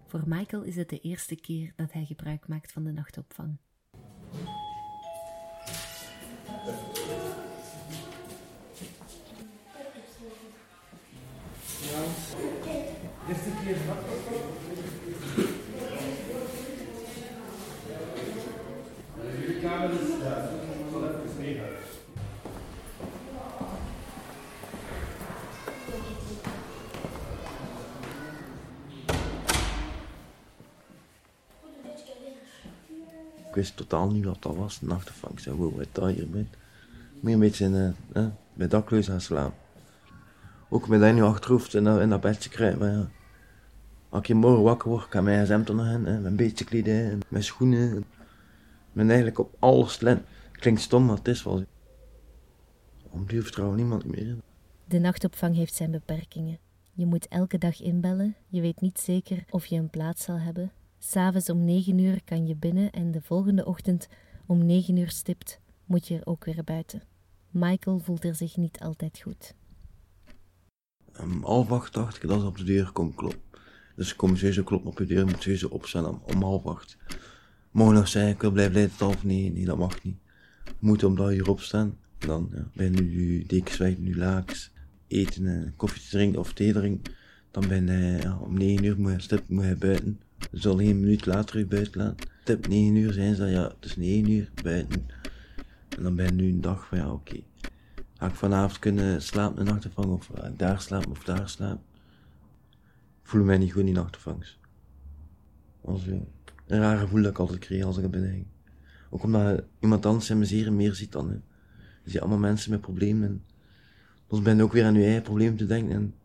Voor 0.05 0.21
Michael 0.25 0.63
is 0.63 0.75
het 0.75 0.89
de 0.89 0.99
eerste 0.99 1.35
keer 1.35 1.73
dat 1.75 1.91
hij 1.91 2.05
gebruik 2.05 2.47
maakt 2.47 2.71
van 2.71 2.83
de 2.83 2.91
nachtopvang. 2.91 3.57
Ik 11.93 11.99
wist 33.59 33.77
totaal 33.77 34.09
niet 34.09 34.25
wat 34.25 34.41
dat 34.41 34.55
was, 34.55 34.81
nachtopvang. 34.81 35.33
Ik 35.33 35.39
zei, 35.39 35.55
wow, 35.55 35.77
wat 35.77 35.87
dat 35.91 36.09
hier 36.09 36.29
bent. 36.29 36.47
Meer 37.19 37.33
een 37.33 37.39
beetje 37.39 37.65
in, 37.65 37.75
eh, 37.75 38.23
eh, 38.23 38.29
bij 38.53 38.67
dakloos 38.67 39.07
gaan 39.07 39.21
slapen. 39.21 39.62
Ook 40.73 40.87
met 40.87 40.99
dat 40.99 41.13
nu 41.13 41.21
achterhoofd 41.21 41.73
in 41.73 41.83
dat, 41.83 42.01
in 42.01 42.09
dat 42.09 42.21
bedje 42.21 42.49
krijgen, 42.49 42.79
maar 42.79 42.91
ja. 42.91 43.09
Als 44.09 44.27
ik 44.27 44.35
morgen 44.35 44.63
wakker 44.63 44.89
word, 44.89 45.07
kan 45.07 45.23
mijn 45.23 45.45
gsm 45.45 45.61
er 45.65 45.75
nog 45.75 45.85
in, 45.85 46.05
hè, 46.05 46.19
mijn 46.19 46.35
beetje 46.35 46.65
kledij, 46.65 47.09
en 47.09 47.19
mijn 47.27 47.43
schoenen. 47.43 48.05
Ben 48.91 49.07
eigenlijk 49.07 49.39
op 49.39 49.55
alles. 49.59 49.99
Klinkt 50.51 50.81
stom, 50.81 51.05
maar 51.05 51.15
het 51.15 51.27
is 51.27 51.43
wel. 51.43 51.63
Om 53.09 53.25
duur 53.25 53.43
vertrouwen 53.43 53.77
niemand 53.77 54.05
meer 54.05 54.27
in. 54.27 54.41
De 54.85 54.99
nachtopvang 54.99 55.55
heeft 55.55 55.73
zijn 55.73 55.91
beperkingen. 55.91 56.57
Je 56.93 57.05
moet 57.05 57.27
elke 57.27 57.57
dag 57.57 57.81
inbellen, 57.81 58.35
je 58.47 58.61
weet 58.61 58.81
niet 58.81 58.99
zeker 58.99 59.43
of 59.49 59.65
je 59.65 59.75
een 59.75 59.89
plaats 59.89 60.23
zal 60.23 60.39
hebben. 60.39 60.71
S'avonds 60.99 61.49
om 61.49 61.65
9 61.65 61.97
uur 61.97 62.23
kan 62.23 62.47
je 62.47 62.55
binnen 62.55 62.91
en 62.91 63.11
de 63.11 63.21
volgende 63.21 63.65
ochtend 63.65 64.07
om 64.45 64.65
9 64.65 64.97
uur 64.97 65.09
stipt 65.09 65.59
moet 65.85 66.07
je 66.07 66.15
er 66.15 66.25
ook 66.25 66.45
weer 66.45 66.63
buiten. 66.63 67.01
Michael 67.49 67.99
voelt 67.99 68.23
er 68.23 68.35
zich 68.35 68.57
niet 68.57 68.79
altijd 68.79 69.19
goed. 69.23 69.53
Om 71.19 71.43
half 71.43 71.71
acht 71.71 71.93
dacht 71.93 72.23
ik 72.23 72.29
dat 72.29 72.39
ze 72.39 72.45
op 72.45 72.57
de 72.57 72.63
deur 72.63 72.91
komt 72.91 73.15
kloppen. 73.15 73.41
Dus 73.95 74.11
ik 74.11 74.17
kom 74.17 74.35
sowieso 74.35 74.63
kloppen 74.63 74.89
op 74.89 74.97
de 74.97 75.05
deur, 75.05 75.25
moet 75.25 75.41
sowieso 75.41 75.67
opstaan 75.67 76.07
om, 76.07 76.21
om 76.25 76.43
half 76.43 76.65
acht. 76.65 76.97
Mogen 77.71 77.93
nog 77.93 78.07
zeggen, 78.07 78.31
ik 78.31 78.41
wil 78.41 78.51
blijven 78.51 78.73
liggen 78.73 78.97
tot 78.97 79.07
half 79.07 79.23
nee, 79.23 79.51
nee, 79.51 79.65
dat 79.65 79.77
mag 79.77 80.03
niet. 80.03 80.17
Moet 80.79 81.03
om 81.03 81.19
uur 81.19 81.49
opstaan. 81.49 81.97
En 82.17 82.27
dan 82.27 82.49
ja, 82.53 82.67
ben 82.73 82.93
je 82.93 83.01
nu 83.01 83.43
dekens 83.47 83.77
weg, 83.77 83.97
nu 83.97 84.17
lakens, 84.17 84.71
eten 85.07 85.47
en 85.47 85.73
koffie 85.75 86.09
drinken 86.09 86.39
of 86.39 86.53
thee 86.53 86.73
drinken. 86.73 87.13
Dan 87.51 87.67
ben 87.67 87.87
je 87.87 88.37
om 88.39 88.57
negen 88.57 88.85
uur 88.85 88.99
moet 88.99 89.11
je, 89.11 89.21
stip, 89.21 89.49
moet 89.49 89.65
je 89.65 89.75
buiten. 89.75 90.19
Ze 90.39 90.59
zullen 90.59 90.85
geen 90.85 90.99
minuut 90.99 91.25
later 91.25 91.57
je 91.57 91.65
buiten 91.65 92.01
laten. 92.01 92.27
Tip 92.43 92.67
9 92.67 92.95
uur 92.95 93.13
zijn 93.13 93.35
ze 93.35 93.45
ja, 93.45 93.63
het 93.63 93.85
is 93.85 93.95
9 93.95 94.31
uur 94.31 94.49
buiten. 94.63 95.07
En 95.97 96.03
dan 96.03 96.15
ben 96.15 96.25
je 96.25 96.31
nu 96.31 96.49
een 96.49 96.61
dag 96.61 96.87
van, 96.87 96.97
ja, 96.97 97.11
oké. 97.11 97.39
Ga 98.23 98.29
ik 98.29 98.35
vanavond 98.35 98.79
kunnen 98.79 99.21
slapen 99.21 99.65
de 99.65 99.71
nachtopvang 99.71 100.11
of 100.11 100.29
ik 100.29 100.59
daar 100.59 100.81
slapen 100.81 101.11
of 101.11 101.23
daar 101.23 101.49
slapen? 101.49 101.83
Ik 103.21 103.29
voel 103.29 103.43
mij 103.43 103.57
niet 103.57 103.71
goed 103.71 103.83
die. 103.83 104.57
Dat 105.81 105.99
eh, 106.07 106.13
een 106.67 106.79
raar 106.79 106.97
gevoel 106.97 107.21
dat 107.21 107.31
ik 107.31 107.37
altijd 107.37 107.59
kreeg 107.59 107.83
als 107.83 107.97
ik 107.97 108.03
er 108.03 108.09
binnen 108.09 108.31
ging. 108.31 108.45
Ook 109.09 109.23
omdat 109.23 109.63
iemand 109.79 110.05
anders 110.05 110.29
mijn 110.29 110.45
zeren 110.45 110.75
meer 110.75 110.93
ziet 110.93 111.11
dan. 111.11 111.29
Hè. 111.29 111.33
Je 112.03 112.09
ziet 112.09 112.19
allemaal 112.19 112.37
mensen 112.37 112.71
met 112.71 112.81
problemen. 112.81 113.29
En 113.29 113.43
dus 114.27 114.41
ben 114.41 114.57
je 114.57 114.63
ook 114.63 114.73
weer 114.73 114.85
aan 114.85 114.93
je 114.93 115.03
eigen 115.03 115.23
probleem 115.23 115.57
te 115.57 115.65
denken. 115.65 115.95
En 115.95 116.15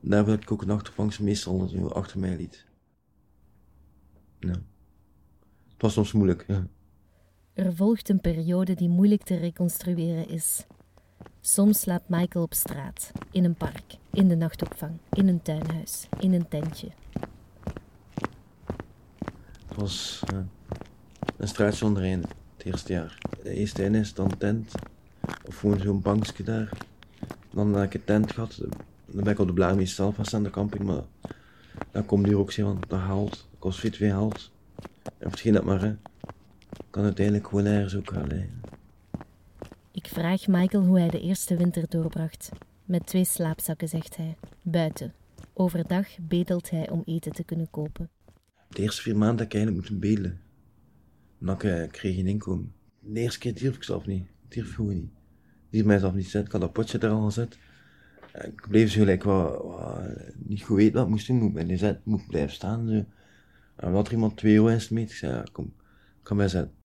daar 0.00 0.24
wil 0.24 0.34
ik 0.34 0.52
ook 0.52 0.62
een 0.62 0.68
nachtopvangst 0.68 1.20
meestal 1.20 1.94
achter 1.94 2.18
mij 2.18 2.36
liet. 2.36 2.66
Ja. 4.38 4.60
Het 5.68 5.82
was 5.82 5.92
soms 5.92 6.12
moeilijk, 6.12 6.44
ja. 6.46 6.66
Er 7.52 7.74
volgt 7.74 8.08
een 8.08 8.20
periode 8.20 8.74
die 8.74 8.88
moeilijk 8.88 9.22
te 9.22 9.36
reconstrueren 9.36 10.28
is. 10.28 10.66
Soms 11.48 11.80
slaapt 11.80 12.08
Michael 12.08 12.44
op 12.44 12.54
straat, 12.54 13.12
in 13.30 13.44
een 13.44 13.54
park, 13.54 13.96
in 14.10 14.28
de 14.28 14.36
nachtopvang, 14.36 14.98
in 15.12 15.28
een 15.28 15.42
tuinhuis, 15.42 16.08
in 16.20 16.32
een 16.32 16.48
tentje. 16.48 16.88
Het 19.66 19.76
was 19.76 20.22
eh, 20.26 20.38
een 21.36 21.48
straat 21.48 21.74
zonder 21.74 22.02
einde, 22.02 22.28
het 22.56 22.66
eerste 22.66 22.92
jaar. 22.92 23.18
De 23.42 23.50
eerste 23.50 23.84
is 23.84 24.14
dan 24.14 24.36
tent, 24.38 24.72
of 25.46 25.58
gewoon 25.58 25.80
zo'n 25.80 26.02
bankje 26.02 26.42
daar. 26.42 26.70
Dan 27.50 27.74
heb 27.74 27.84
ik 27.84 27.94
een 27.94 28.04
tent 28.04 28.32
gehad, 28.32 28.56
dan 29.06 29.24
ben 29.24 29.32
ik 29.32 29.38
op 29.38 29.46
de 29.46 29.52
Blaarmees 29.52 29.94
zelf 29.94 30.14
gaan 30.14 30.24
staan, 30.24 30.42
de 30.42 30.50
camping, 30.50 30.84
maar 30.84 31.02
dan 31.90 32.06
komt 32.06 32.26
hier 32.26 32.38
ook 32.38 32.52
zien, 32.52 32.64
want 32.64 32.88
dat 32.88 33.00
haalt, 33.00 33.48
kost 33.58 33.78
veel 33.78 33.90
twee 33.90 34.12
haalt. 34.12 34.50
En 35.18 35.30
vergeet 35.30 35.54
dat 35.54 35.64
maar. 35.64 35.96
Kan 36.90 37.04
uiteindelijk 37.04 37.46
gewoon 37.48 37.64
ergens 37.64 37.96
ook 37.96 38.12
gaan 38.12 38.26
liggen. 38.26 38.77
Ik 39.98 40.06
vraag 40.06 40.46
Michael 40.46 40.84
hoe 40.84 40.98
hij 40.98 41.08
de 41.08 41.20
eerste 41.20 41.56
winter 41.56 41.88
doorbracht. 41.88 42.48
Met 42.84 43.06
twee 43.06 43.24
slaapzakken, 43.24 43.88
zegt 43.88 44.16
hij. 44.16 44.36
Buiten. 44.62 45.14
Overdag 45.52 46.08
bedelt 46.20 46.70
hij 46.70 46.90
om 46.90 47.02
eten 47.04 47.32
te 47.32 47.44
kunnen 47.44 47.70
kopen. 47.70 48.10
De 48.68 48.82
eerste 48.82 49.02
vier 49.02 49.16
maanden 49.16 49.38
heb 49.38 49.46
ik 49.46 49.54
eigenlijk 49.54 49.88
moeten 49.88 50.08
bedelen. 50.08 50.40
Dan 51.38 51.54
ik, 51.54 51.64
eh, 51.64 51.90
kreeg 51.90 52.14
geen 52.14 52.26
inkomen. 52.26 52.72
De 53.00 53.20
eerste 53.20 53.38
keer 53.38 53.54
durf 53.54 53.76
ik 53.76 53.82
zelf 53.82 54.06
niet. 54.06 54.26
Durf 54.48 54.74
gewoon 54.74 54.94
niet. 54.94 55.10
Durf 55.70 55.84
mijzelf 55.84 56.14
niet 56.14 56.24
zetten. 56.24 56.44
Ik 56.44 56.52
had 56.52 56.60
dat 56.60 56.72
potje 56.72 56.98
er 56.98 57.10
al 57.10 57.24
gezet. 57.24 57.58
En 58.32 58.48
Ik 58.48 58.66
bleef 58.68 58.90
zo 58.90 58.98
gelijk 58.98 59.22
wat, 59.22 59.62
wat, 59.62 60.00
niet 60.36 60.62
goed 60.62 60.76
weten 60.76 60.94
wat 60.94 61.04
ik 61.04 61.10
moest 61.10 61.26
doen. 61.26 61.36
Moet 61.36 61.82
ik 61.82 61.98
moet 62.04 62.26
blijven 62.26 62.54
staan. 62.54 62.88
Zo. 62.88 63.04
En 63.76 63.92
wat 63.92 64.06
er 64.06 64.12
iemand 64.12 64.36
twee 64.36 64.54
euro 64.54 64.66
in 64.66 64.80
smeet, 64.80 65.10
ik 65.10 65.16
zei, 65.16 65.32
ja, 65.32 65.44
kom, 65.52 65.74
ik 66.20 66.28
ga 66.28 66.34
mij 66.34 66.48
zetten. 66.48 66.77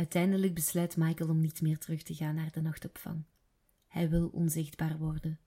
Uiteindelijk 0.00 0.54
besluit 0.54 0.96
Michael 0.96 1.30
om 1.30 1.40
niet 1.40 1.60
meer 1.60 1.78
terug 1.78 2.02
te 2.02 2.14
gaan 2.14 2.34
naar 2.34 2.52
de 2.52 2.60
nachtopvang. 2.60 3.24
Hij 3.86 4.10
wil 4.10 4.28
onzichtbaar 4.28 4.98
worden. 4.98 5.40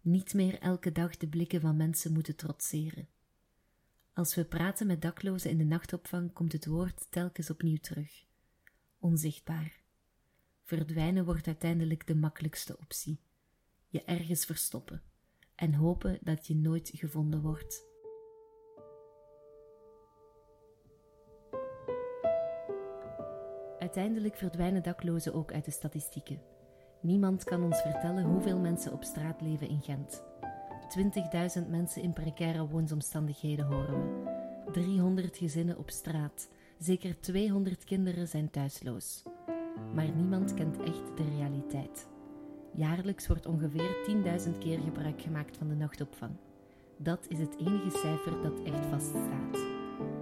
Niet 0.00 0.34
meer 0.34 0.58
elke 0.58 0.92
dag 0.92 1.16
de 1.16 1.28
blikken 1.28 1.60
van 1.60 1.76
mensen 1.76 2.12
moeten 2.12 2.36
trotseren. 2.36 3.08
Als 4.12 4.34
we 4.34 4.44
praten 4.44 4.86
met 4.86 5.02
daklozen 5.02 5.50
in 5.50 5.58
de 5.58 5.64
nachtopvang, 5.64 6.32
komt 6.32 6.52
het 6.52 6.66
woord 6.66 7.06
telkens 7.10 7.50
opnieuw 7.50 7.76
terug. 7.76 8.24
Onzichtbaar. 8.98 9.80
Verdwijnen 10.62 11.24
wordt 11.24 11.46
uiteindelijk 11.46 12.06
de 12.06 12.14
makkelijkste 12.14 12.78
optie. 12.78 13.20
Je 13.88 14.04
ergens 14.04 14.44
verstoppen. 14.44 15.02
en 15.54 15.74
hopen 15.74 16.18
dat 16.20 16.46
je 16.46 16.56
nooit 16.56 16.90
gevonden 16.94 17.40
wordt. 17.40 17.91
Uiteindelijk 23.94 24.36
verdwijnen 24.36 24.82
daklozen 24.82 25.34
ook 25.34 25.52
uit 25.52 25.64
de 25.64 25.70
statistieken. 25.70 26.40
Niemand 27.00 27.44
kan 27.44 27.62
ons 27.62 27.80
vertellen 27.80 28.24
hoeveel 28.24 28.58
mensen 28.58 28.92
op 28.92 29.04
straat 29.04 29.40
leven 29.40 29.68
in 29.68 29.80
Gent. 29.82 30.22
20.000 31.62 31.68
mensen 31.68 32.02
in 32.02 32.12
precaire 32.12 32.68
woonsomstandigheden 32.68 33.64
horen 33.64 34.24
we. 34.24 34.70
300 34.70 35.36
gezinnen 35.36 35.78
op 35.78 35.90
straat. 35.90 36.48
Zeker 36.78 37.20
200 37.20 37.84
kinderen 37.84 38.28
zijn 38.28 38.50
thuisloos. 38.50 39.22
Maar 39.94 40.10
niemand 40.10 40.54
kent 40.54 40.78
echt 40.82 41.16
de 41.16 41.36
realiteit. 41.36 42.08
Jaarlijks 42.74 43.26
wordt 43.26 43.46
ongeveer 43.46 43.96
10.000 44.46 44.58
keer 44.58 44.78
gebruik 44.78 45.22
gemaakt 45.22 45.56
van 45.56 45.68
de 45.68 45.74
nachtopvang. 45.74 46.32
Dat 46.96 47.26
is 47.28 47.38
het 47.38 47.58
enige 47.58 47.90
cijfer 47.90 48.42
dat 48.42 48.62
echt 48.62 48.86
vaststaat. 48.86 49.58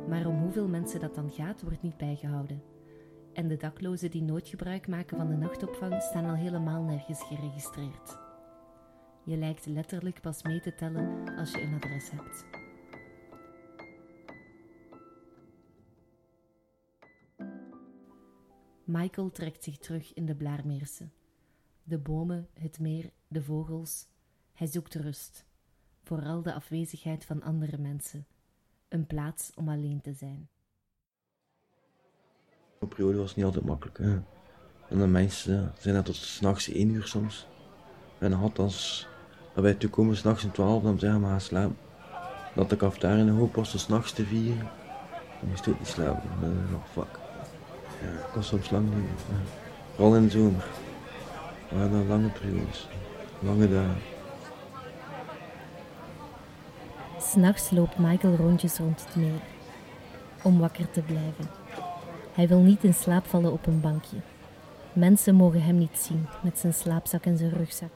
Maar 0.08 0.26
om 0.26 0.40
hoeveel 0.40 0.68
mensen 0.68 1.00
dat 1.00 1.14
dan 1.14 1.30
gaat, 1.30 1.62
wordt 1.62 1.82
niet 1.82 1.96
bijgehouden. 1.96 2.78
En 3.32 3.48
de 3.48 3.56
daklozen 3.56 4.10
die 4.10 4.22
nooit 4.22 4.48
gebruik 4.48 4.88
maken 4.88 5.16
van 5.16 5.28
de 5.28 5.36
nachtopvang 5.36 6.02
staan 6.02 6.24
al 6.24 6.34
helemaal 6.34 6.82
nergens 6.82 7.22
geregistreerd. 7.22 8.18
Je 9.24 9.36
lijkt 9.36 9.66
letterlijk 9.66 10.20
pas 10.20 10.42
mee 10.42 10.60
te 10.60 10.74
tellen 10.74 11.36
als 11.36 11.52
je 11.52 11.60
een 11.60 11.74
adres 11.74 12.10
hebt. 12.10 12.44
Michael 18.84 19.30
trekt 19.30 19.64
zich 19.64 19.78
terug 19.78 20.14
in 20.14 20.26
de 20.26 20.34
Blaarmeerse. 20.34 21.08
De 21.82 21.98
bomen, 21.98 22.48
het 22.54 22.78
meer, 22.78 23.10
de 23.28 23.42
vogels. 23.42 24.06
Hij 24.52 24.66
zoekt 24.66 24.94
rust. 24.94 25.46
Vooral 26.02 26.42
de 26.42 26.52
afwezigheid 26.52 27.24
van 27.24 27.42
andere 27.42 27.78
mensen. 27.78 28.26
Een 28.88 29.06
plaats 29.06 29.54
om 29.54 29.68
alleen 29.68 30.00
te 30.00 30.12
zijn. 30.12 30.48
De 32.80 32.86
periode 32.86 33.18
was 33.18 33.36
niet 33.36 33.44
altijd 33.44 33.64
makkelijk. 33.64 33.98
Hè. 33.98 34.12
En 34.88 34.98
de 34.98 35.06
mensen 35.06 35.72
zijn 35.78 35.94
net 35.94 36.04
tot 36.04 36.16
s'nachts 36.16 36.68
één 36.68 36.88
uur 36.88 37.06
soms. 37.06 37.46
En 38.18 38.30
dan 38.30 38.40
had 38.40 38.58
als 38.58 39.08
wij 39.54 39.74
toekomen 39.74 40.16
s'nachts 40.16 40.44
om 40.44 40.52
twaalf, 40.52 40.82
dan 40.82 40.98
zeggen 40.98 41.20
we 41.20 41.26
gaan 41.26 41.40
slapen. 41.40 41.76
Dat 42.54 42.70
de 42.70 42.76
cafetaria 42.76 43.18
in 43.18 43.26
de 43.26 43.32
hoop 43.32 43.54
was 43.54 43.70
tot 43.70 43.80
s'nachts 43.80 44.12
te 44.12 44.24
vieren. 44.24 44.68
Dan 45.40 45.48
moest 45.48 45.68
ook 45.68 45.78
niet 45.78 45.88
slapen. 45.88 46.30
Dan 46.40 46.54
dacht 46.54 46.70
ik, 46.70 46.76
oh, 46.76 46.84
fuck. 46.92 47.18
Ja, 48.02 48.26
ik 48.26 48.34
was 48.34 48.46
soms 48.46 48.70
lang. 48.70 48.88
Vooral 49.94 50.16
in 50.16 50.24
de 50.24 50.30
zomer. 50.30 50.64
We 51.68 51.76
hadden 51.76 52.06
lange 52.06 52.28
periodes. 52.28 52.88
Lange 53.38 53.68
dagen. 53.68 54.02
S'nachts 57.18 57.70
loopt 57.70 57.98
Michael 57.98 58.36
rondjes 58.36 58.78
rond 58.78 59.04
het 59.04 59.16
meer. 59.16 59.40
Om 60.42 60.58
wakker 60.58 60.90
te 60.90 61.00
blijven. 61.00 61.59
Hij 62.32 62.48
wil 62.48 62.60
niet 62.60 62.84
in 62.84 62.94
slaap 62.94 63.26
vallen 63.26 63.52
op 63.52 63.66
een 63.66 63.80
bankje. 63.80 64.16
Mensen 64.92 65.34
mogen 65.34 65.62
hem 65.62 65.78
niet 65.78 65.98
zien 65.98 66.26
met 66.42 66.58
zijn 66.58 66.74
slaapzak 66.74 67.24
en 67.24 67.36
zijn 67.38 67.50
rugzak. 67.50 67.92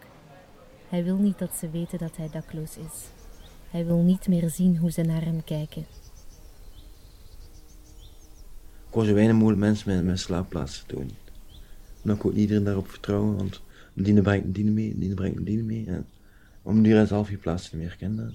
Hij 0.88 1.04
wil 1.04 1.16
niet 1.16 1.38
dat 1.38 1.54
ze 1.58 1.70
weten 1.70 1.98
dat 1.98 2.16
hij 2.16 2.28
dakloos 2.30 2.76
is. 2.76 3.08
Hij 3.70 3.86
wil 3.86 3.96
niet 4.02 4.28
meer 4.28 4.50
zien 4.50 4.76
hoe 4.76 4.90
ze 4.90 5.02
naar 5.02 5.24
hem 5.24 5.44
kijken. 5.44 5.86
Ik 8.88 9.00
wou 9.00 9.06
zo 9.06 9.14
weinig 9.14 9.36
mogelijk 9.36 9.60
mensen 9.60 9.94
met 9.94 10.04
mijn 10.04 10.18
slaapplaats 10.18 10.84
doen. 10.86 11.10
En 12.02 12.10
dan 12.10 12.16
kon 12.16 12.36
iedereen 12.36 12.64
daarop 12.64 12.88
vertrouwen, 12.90 13.36
want 13.36 13.60
een 13.96 14.02
diene 14.02 14.22
brengt 14.22 14.44
een 14.44 14.52
diene 14.52 14.70
mee, 14.70 14.98
diene 14.98 15.14
brengt 15.14 15.36
een 15.36 15.44
diene 15.44 15.62
mee. 15.62 15.86
En 15.86 16.06
om 16.62 16.82
die 16.82 16.92
rest 16.92 17.10
half 17.10 17.30
je 17.30 17.36
plaats 17.36 17.72
niet 17.72 17.82
meer 17.82 17.96
kennen. 17.96 18.34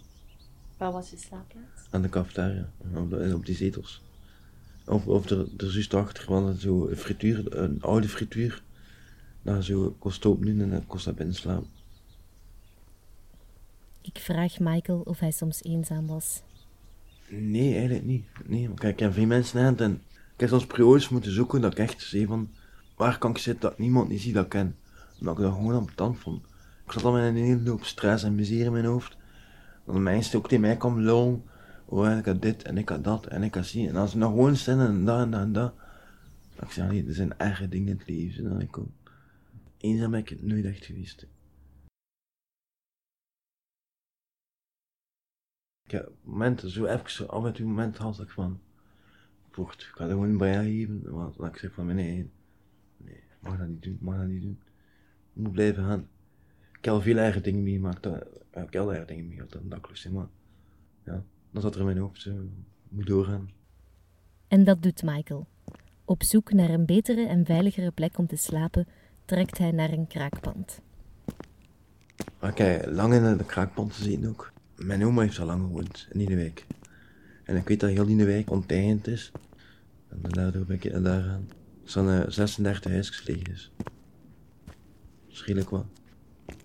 Waar 0.77 0.91
was 0.91 1.09
je 1.09 1.17
slaapplaats? 1.17 1.87
Aan 1.89 2.01
de 2.01 2.09
cafetaria, 2.09 2.69
op, 2.95 3.09
de- 3.09 3.31
op 3.35 3.45
die 3.45 3.55
zetels. 3.55 4.01
Of, 4.89 5.07
of 5.07 5.29
er, 5.29 5.47
er 5.57 5.73
juist 5.73 5.93
achter, 5.93 6.25
want 6.27 6.59
zo 6.59 6.87
een 6.87 6.97
frituur, 6.97 7.57
een 7.57 7.81
oude 7.81 8.09
frituur. 8.09 8.63
Daar 9.41 9.63
zo 9.63 9.95
kost 9.99 10.25
op 10.25 10.43
nu 10.43 10.61
en 10.61 10.69
dan 10.69 10.87
kost 10.87 11.05
dat 11.05 11.15
binnen 11.15 11.35
slapen. 11.35 11.69
Ik 14.01 14.17
vraag 14.17 14.59
Michael 14.59 14.99
of 14.99 15.19
hij 15.19 15.31
soms 15.31 15.63
eenzaam 15.63 16.07
was. 16.07 16.41
Nee, 17.27 17.73
eigenlijk 17.73 18.05
niet. 18.05 18.25
Nee, 18.45 18.67
want 18.67 18.83
ik 18.83 18.95
ken 18.95 19.13
veel 19.13 19.25
mensen 19.25 19.65
in 19.65 19.77
en 19.77 20.01
ik 20.33 20.39
heb 20.39 20.49
soms 20.49 20.65
periodes 20.65 21.09
moeten 21.09 21.31
zoeken 21.31 21.61
dat 21.61 21.71
ik 21.71 21.77
echt 21.77 22.01
zei 22.01 22.25
van, 22.25 22.49
waar 22.95 23.17
kan 23.17 23.31
ik 23.31 23.37
zitten 23.37 23.69
dat 23.69 23.79
niemand 23.79 24.09
niet 24.09 24.21
zie 24.21 24.33
dat 24.33 24.43
ik 24.43 24.49
ken. 24.49 24.75
Omdat 25.19 25.37
ik 25.37 25.43
dat 25.43 25.53
gewoon 25.53 25.73
aan 25.73 25.95
tand 25.95 26.19
vond. 26.19 26.43
Ik 26.85 26.91
zat 26.91 27.03
al 27.03 27.11
met 27.11 27.23
een 27.23 27.35
hele 27.35 27.69
hoop 27.69 27.83
stress 27.83 28.23
en 28.23 28.35
miserie 28.35 28.65
in 28.65 28.71
mijn 28.71 28.85
hoofd. 28.85 29.17
Dat 29.85 29.95
de 29.95 30.01
mensen 30.01 30.37
ook 30.37 30.47
tegen 30.47 30.61
mij 30.61 30.77
kwamen 30.77 31.03
lullen. 31.03 31.43
Oh, 31.91 32.17
ik 32.17 32.25
had 32.25 32.41
dit 32.41 32.63
en 32.63 32.77
ik 32.77 32.89
had 32.89 33.03
dat 33.03 33.25
en 33.25 33.43
ik 33.43 33.55
had 33.55 33.65
zien. 33.65 33.87
En 33.87 33.95
als 33.95 34.11
ze 34.11 34.17
nou 34.17 34.31
gewoon 34.31 34.55
staan 34.55 34.79
en 34.79 35.05
dat 35.05 35.21
en 35.21 35.31
dat 35.31 35.41
en 35.41 35.53
dat. 35.53 35.73
Ik 36.61 36.71
zei, 36.71 36.89
nee, 36.91 37.07
er 37.07 37.13
zijn 37.13 37.37
erge 37.37 37.67
dingen 37.67 37.87
in 37.87 37.97
het 37.97 38.07
leven 38.07 38.43
dan 38.43 38.61
ik 38.61 38.71
kom. 38.71 38.93
Eenzaam 39.77 40.11
ben 40.11 40.19
ik 40.19 40.29
het 40.29 40.43
nooit 40.43 40.65
echt 40.65 40.85
geweest. 40.85 41.27
Ik 45.85 45.91
heb 45.91 46.11
momenten, 46.23 46.69
zo 46.69 46.85
even, 46.85 47.29
af 47.29 47.45
en 47.45 47.53
toe 47.53 47.67
momenten 47.67 48.03
had 48.03 48.19
ik 48.19 48.29
van, 48.29 48.59
vocht, 49.51 49.81
ik 49.81 49.91
ga 49.95 50.03
er 50.03 50.09
gewoon 50.09 50.37
bij 50.37 50.63
geven, 50.63 51.01
maar 51.37 51.49
ik 51.49 51.57
zeg 51.57 51.73
van, 51.73 51.85
nee, 51.85 52.29
nee, 52.97 53.23
mag 53.39 53.57
dat 53.57 53.67
niet 53.67 53.83
doen, 53.83 53.97
mag 54.01 54.17
dat 54.17 54.27
niet 54.27 54.41
doen. 54.41 54.59
Ik 55.33 55.41
moet 55.41 55.51
blijven 55.51 55.83
gaan. 55.83 56.07
Ik 56.77 56.85
heb 56.85 56.93
al 56.93 57.01
veel 57.01 57.17
erge 57.17 57.41
dingen 57.41 57.63
meegemaakt, 57.63 58.03
dat- 58.03 58.27
ik 58.35 58.41
heb 58.51 58.73
heel 58.73 58.93
erge 58.93 59.05
dingen 59.05 59.27
meegemaakt, 59.27 59.53
dat 59.53 59.69
dakloos 59.69 60.07
maar 60.07 60.27
ja, 61.03 61.23
dan 61.51 61.61
zat 61.61 61.73
er 61.73 61.79
in 61.79 61.85
mijn 61.85 61.97
hoofd, 61.97 62.25
ik 62.25 62.33
moet 62.89 63.07
doorgaan. 63.07 63.49
En 64.47 64.63
dat 64.63 64.83
doet 64.83 65.03
Michael. 65.03 65.47
Op 66.05 66.23
zoek 66.23 66.53
naar 66.53 66.69
een 66.69 66.85
betere 66.85 67.27
en 67.27 67.45
veiligere 67.45 67.91
plek 67.91 68.17
om 68.17 68.27
te 68.27 68.35
slapen, 68.35 68.87
trekt 69.25 69.57
hij 69.57 69.71
naar 69.71 69.91
een 69.91 70.07
kraakpand. 70.07 70.81
Heb 72.39 72.85
lang 72.85 73.13
in 73.13 73.37
de 73.37 73.45
kraakpand 73.45 73.93
gezeten 73.93 74.29
ook. 74.29 74.51
Mijn 74.75 75.05
oma 75.05 75.21
heeft 75.21 75.39
al 75.39 75.45
lang 75.45 75.61
gewoond, 75.61 76.07
in 76.11 76.17
Nieuwewijk. 76.17 76.65
En 77.43 77.55
ik 77.55 77.67
weet 77.67 77.79
dat 77.79 77.89
heel 77.89 78.05
Nieuwewijk 78.05 78.49
onteigend 78.49 79.07
is. 79.07 79.31
En 80.07 80.19
daardoor 80.21 80.65
ben 80.65 80.75
ik 80.81 81.03
daar 81.03 81.23
gaan. 81.23 81.49
Er 81.95 82.23
eh, 82.23 82.29
36 82.29 82.91
huisjes 82.91 83.27
leeg 83.27 83.41
dus. 83.41 83.71
Schrielijk 85.27 85.69
wat. 85.69 85.85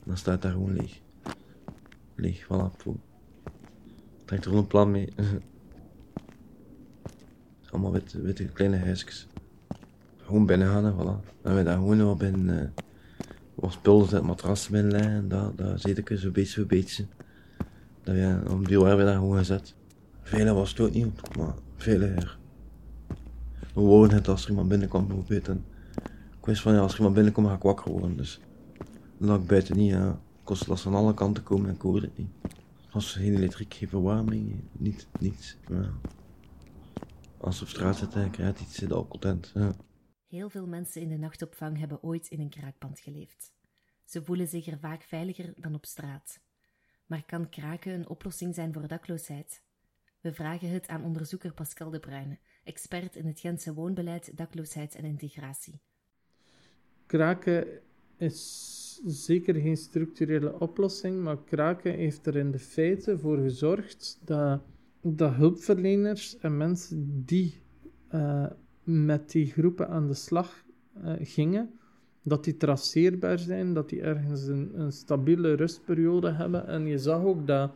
Dan 0.04 0.16
staat 0.16 0.42
daar 0.42 0.52
gewoon 0.52 0.72
leeg. 0.72 1.00
Leeg, 2.14 2.44
voilà, 2.44 2.82
poe. 4.34 4.42
Trekt 4.42 4.44
er 4.44 4.54
een 4.54 4.66
plan 4.66 4.90
mee. 4.90 5.12
Allemaal 7.70 7.92
witte, 8.12 8.44
kleine 8.44 8.76
huisjes. 8.76 9.28
Gewoon 10.16 10.46
binnen 10.46 10.68
gaan, 10.68 10.84
hè, 10.84 10.92
voilà. 10.92 11.24
En 11.42 11.56
we 11.56 11.62
daar 11.62 11.76
gewoon 11.76 11.98
wel 11.98 12.16
binnen... 12.16 12.60
eh, 12.60 12.68
wat 13.54 13.72
spullen 13.72 14.12
en 14.12 14.24
matrassen 14.24 14.72
binnen. 14.72 15.28
Daar, 15.28 15.54
daar 15.56 15.78
zit 15.78 15.98
ik 15.98 16.18
zo 16.18 16.30
beetje 16.30 16.54
voor 16.54 16.66
beetje. 16.66 17.06
Dat 18.02 18.16
ja, 18.16 18.42
om 18.50 18.66
die 18.66 18.78
hebben 18.78 18.96
we 18.96 19.04
daar 19.04 19.18
gewoon 19.18 19.38
gezet. 19.38 19.74
Vele 20.22 20.52
was 20.52 20.70
het 20.70 20.80
ook 20.80 20.92
niet, 20.92 21.36
maar 21.36 21.54
vele 21.76 22.06
her. 22.06 22.38
We 23.74 23.80
wouden 23.80 24.16
het 24.16 24.28
als 24.28 24.44
er 24.44 24.50
iemand 24.50 24.68
binnenkwam 24.68 25.06
bijvoorbeeld. 25.06 25.48
En 25.48 25.64
ik 26.38 26.46
wist 26.46 26.62
van 26.62 26.72
ja, 26.72 26.78
als 26.78 26.96
iemand 26.96 27.14
binnenkomt 27.14 27.46
ga 27.46 27.54
ik 27.54 27.62
wakker 27.62 27.90
worden. 27.90 28.16
Dus 28.16 28.40
dan 29.18 29.40
ik 29.40 29.46
buiten 29.46 29.76
niet. 29.76 29.90
Ja. 29.90 30.10
Ik 30.10 30.44
kost 30.44 30.66
last 30.66 30.82
van 30.82 30.94
alle 30.94 31.14
kanten 31.14 31.42
komen 31.42 31.68
en 31.68 31.74
ik 31.74 31.80
hoorde 31.80 32.00
het 32.00 32.18
niet. 32.18 32.30
Was 32.94 33.12
geen 33.12 33.34
elektriek, 33.34 33.74
geen 33.74 33.88
verwarming, 33.88 34.68
niet, 34.72 35.08
niets. 35.18 35.56
Ja. 35.68 35.92
Als 37.38 37.56
ze 37.56 37.62
op 37.62 37.68
straat 37.68 37.96
zitten, 37.96 38.30
krijg 38.30 38.58
je 38.58 38.64
iets 38.64 38.82
in 38.82 38.88
de 38.88 38.94
alcoholtent. 38.94 39.50
Ja. 39.54 39.74
Heel 40.26 40.50
veel 40.50 40.66
mensen 40.66 41.00
in 41.00 41.08
de 41.08 41.16
nachtopvang 41.16 41.78
hebben 41.78 42.02
ooit 42.02 42.28
in 42.28 42.40
een 42.40 42.50
kraakpand 42.50 43.00
geleefd. 43.00 43.52
Ze 44.04 44.24
voelen 44.24 44.48
zich 44.48 44.66
er 44.66 44.78
vaak 44.78 45.02
veiliger 45.02 45.54
dan 45.56 45.74
op 45.74 45.86
straat. 45.86 46.40
Maar 47.06 47.24
kan 47.24 47.48
kraken 47.48 47.92
een 47.92 48.08
oplossing 48.08 48.54
zijn 48.54 48.72
voor 48.72 48.88
dakloosheid? 48.88 49.62
We 50.20 50.32
vragen 50.32 50.68
het 50.68 50.88
aan 50.88 51.04
onderzoeker 51.04 51.52
Pascal 51.52 51.90
de 51.90 52.00
Bruyne, 52.00 52.38
expert 52.64 53.16
in 53.16 53.26
het 53.26 53.40
Gentse 53.40 53.74
woonbeleid, 53.74 54.36
dakloosheid 54.36 54.94
en 54.94 55.04
integratie. 55.04 55.80
Kraken 57.06 57.80
is 58.16 58.83
zeker 59.04 59.54
geen 59.54 59.76
structurele 59.76 60.60
oplossing, 60.60 61.22
maar 61.22 61.38
kraken 61.44 61.94
heeft 61.94 62.26
er 62.26 62.36
in 62.36 62.50
de 62.50 62.58
feiten 62.58 63.20
voor 63.20 63.38
gezorgd 63.38 64.20
dat, 64.24 64.60
dat 65.00 65.34
hulpverleners 65.34 66.38
en 66.38 66.56
mensen 66.56 67.22
die 67.26 67.60
eh, 68.08 68.46
met 68.82 69.30
die 69.30 69.46
groepen 69.46 69.88
aan 69.88 70.06
de 70.06 70.14
slag 70.14 70.64
eh, 70.92 71.12
gingen, 71.18 71.70
dat 72.22 72.44
die 72.44 72.56
traceerbaar 72.56 73.38
zijn, 73.38 73.74
dat 73.74 73.88
die 73.88 74.00
ergens 74.00 74.46
een, 74.46 74.80
een 74.80 74.92
stabiele 74.92 75.52
rustperiode 75.52 76.30
hebben. 76.30 76.66
En 76.66 76.86
je 76.86 76.98
zag 76.98 77.22
ook 77.22 77.46
dat, 77.46 77.72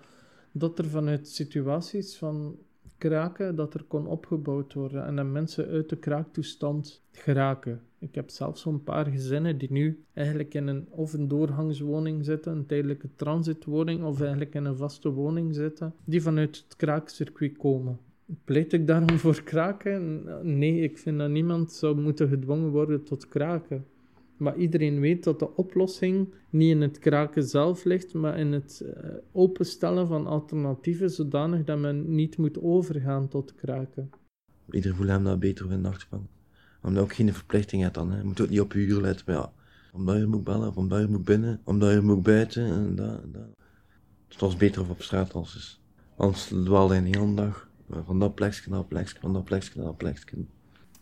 dat 0.52 0.78
er 0.78 0.88
vanuit 0.88 1.28
situaties 1.28 2.16
van 2.16 2.58
kraken 2.98 3.54
dat 3.54 3.74
er 3.74 3.84
kon 3.84 4.06
opgebouwd 4.06 4.74
worden 4.74 5.06
en 5.06 5.16
dat 5.16 5.26
mensen 5.26 5.68
uit 5.68 5.88
de 5.88 5.96
kraaktoestand 5.96 7.02
geraken. 7.12 7.80
Ik 8.00 8.14
heb 8.14 8.30
zelfs 8.30 8.60
zo'n 8.60 8.82
paar 8.82 9.06
gezinnen 9.06 9.58
die 9.58 9.72
nu 9.72 10.04
eigenlijk 10.12 10.54
in 10.54 10.66
een 10.66 10.86
of 10.90 11.12
een 11.12 11.28
doorgangswoning 11.28 12.24
zitten, 12.24 12.52
een 12.52 12.66
tijdelijke 12.66 13.08
transitwoning, 13.16 14.04
of 14.04 14.20
eigenlijk 14.20 14.54
in 14.54 14.64
een 14.64 14.76
vaste 14.76 15.10
woning 15.10 15.54
zitten, 15.54 15.94
die 16.04 16.22
vanuit 16.22 16.56
het 16.56 16.76
kraakcircuit 16.76 17.56
komen. 17.56 17.98
Pleit 18.44 18.72
ik 18.72 18.86
daarom 18.86 19.18
voor 19.24 19.42
kraken? 19.42 20.24
Nee, 20.58 20.80
ik 20.80 20.98
vind 20.98 21.18
dat 21.18 21.30
niemand 21.30 21.72
zou 21.72 22.00
moeten 22.00 22.28
gedwongen 22.28 22.70
worden 22.70 23.04
tot 23.04 23.28
kraken. 23.28 23.84
Maar 24.36 24.56
iedereen 24.56 25.00
weet 25.00 25.24
dat 25.24 25.38
de 25.38 25.56
oplossing 25.56 26.34
niet 26.50 26.70
in 26.70 26.80
het 26.80 26.98
kraken 26.98 27.42
zelf 27.42 27.84
ligt, 27.84 28.14
maar 28.14 28.38
in 28.38 28.52
het 28.52 28.82
uh, 28.84 29.10
openstellen 29.32 30.06
van 30.06 30.26
alternatieven, 30.26 31.10
zodanig 31.10 31.64
dat 31.64 31.78
men 31.78 32.14
niet 32.14 32.36
moet 32.36 32.62
overgaan 32.62 33.28
tot 33.28 33.54
kraken. 33.54 34.10
Iedereen 34.70 34.96
voelt 34.96 35.08
hem 35.08 35.24
dat 35.24 35.38
beter 35.38 35.64
op 35.64 35.70
een 35.70 35.80
nachtbank. 35.80 36.26
Omdat 36.88 37.02
ook 37.02 37.14
geen 37.14 37.34
verplichting 37.34 37.82
hebt 37.82 37.94
dan. 37.94 38.16
Je 38.16 38.24
moet 38.24 38.40
ook 38.40 38.48
niet 38.48 38.60
op 38.60 38.72
je 38.72 39.00
letten. 39.00 39.24
Maar 39.26 39.34
ja, 39.34 39.52
omdat 39.92 40.16
je 40.16 40.26
moet 40.26 40.44
bellen, 40.44 40.68
of 40.68 40.76
omdat 40.76 41.00
je 41.00 41.06
moet 41.06 41.24
binnen, 41.24 41.60
omdat 41.64 41.92
je 41.92 42.00
moet 42.00 42.22
buiten 42.22 42.64
en 42.64 42.94
dat. 42.94 43.32
dat. 43.32 43.56
Het 44.28 44.40
was 44.40 44.56
beter 44.56 44.82
of 44.82 44.88
op 44.88 45.02
straat 45.02 45.32
als 45.32 45.56
is. 45.56 45.80
Anders 46.16 46.46
dwaalde 46.46 46.94
je 46.94 47.00
een 47.00 47.14
hele 47.14 47.34
dag 47.34 47.68
van 48.04 48.18
dat 48.18 48.34
plekje 48.34 48.70
naar 48.70 48.84
plekje, 48.84 49.18
van 49.20 49.32
dat 49.32 49.44
plekje 49.44 49.82
naar 49.82 49.94
plekje. 49.94 50.36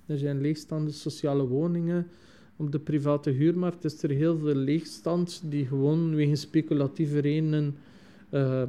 Er 0.06 0.18
zijn 0.18 0.40
leegstaande 0.40 0.90
sociale 0.90 1.46
woningen 1.46 2.06
op 2.56 2.72
de 2.72 2.78
private 2.78 3.30
huurmarkt 3.30 3.84
is 3.84 4.02
er 4.02 4.10
heel 4.10 4.38
veel 4.38 4.54
leegstand 4.54 5.42
die 5.44 5.66
gewoon 5.66 6.14
wegens 6.14 6.40
speculatieve 6.40 7.18
redenen 7.18 7.76
uh, 8.30 8.62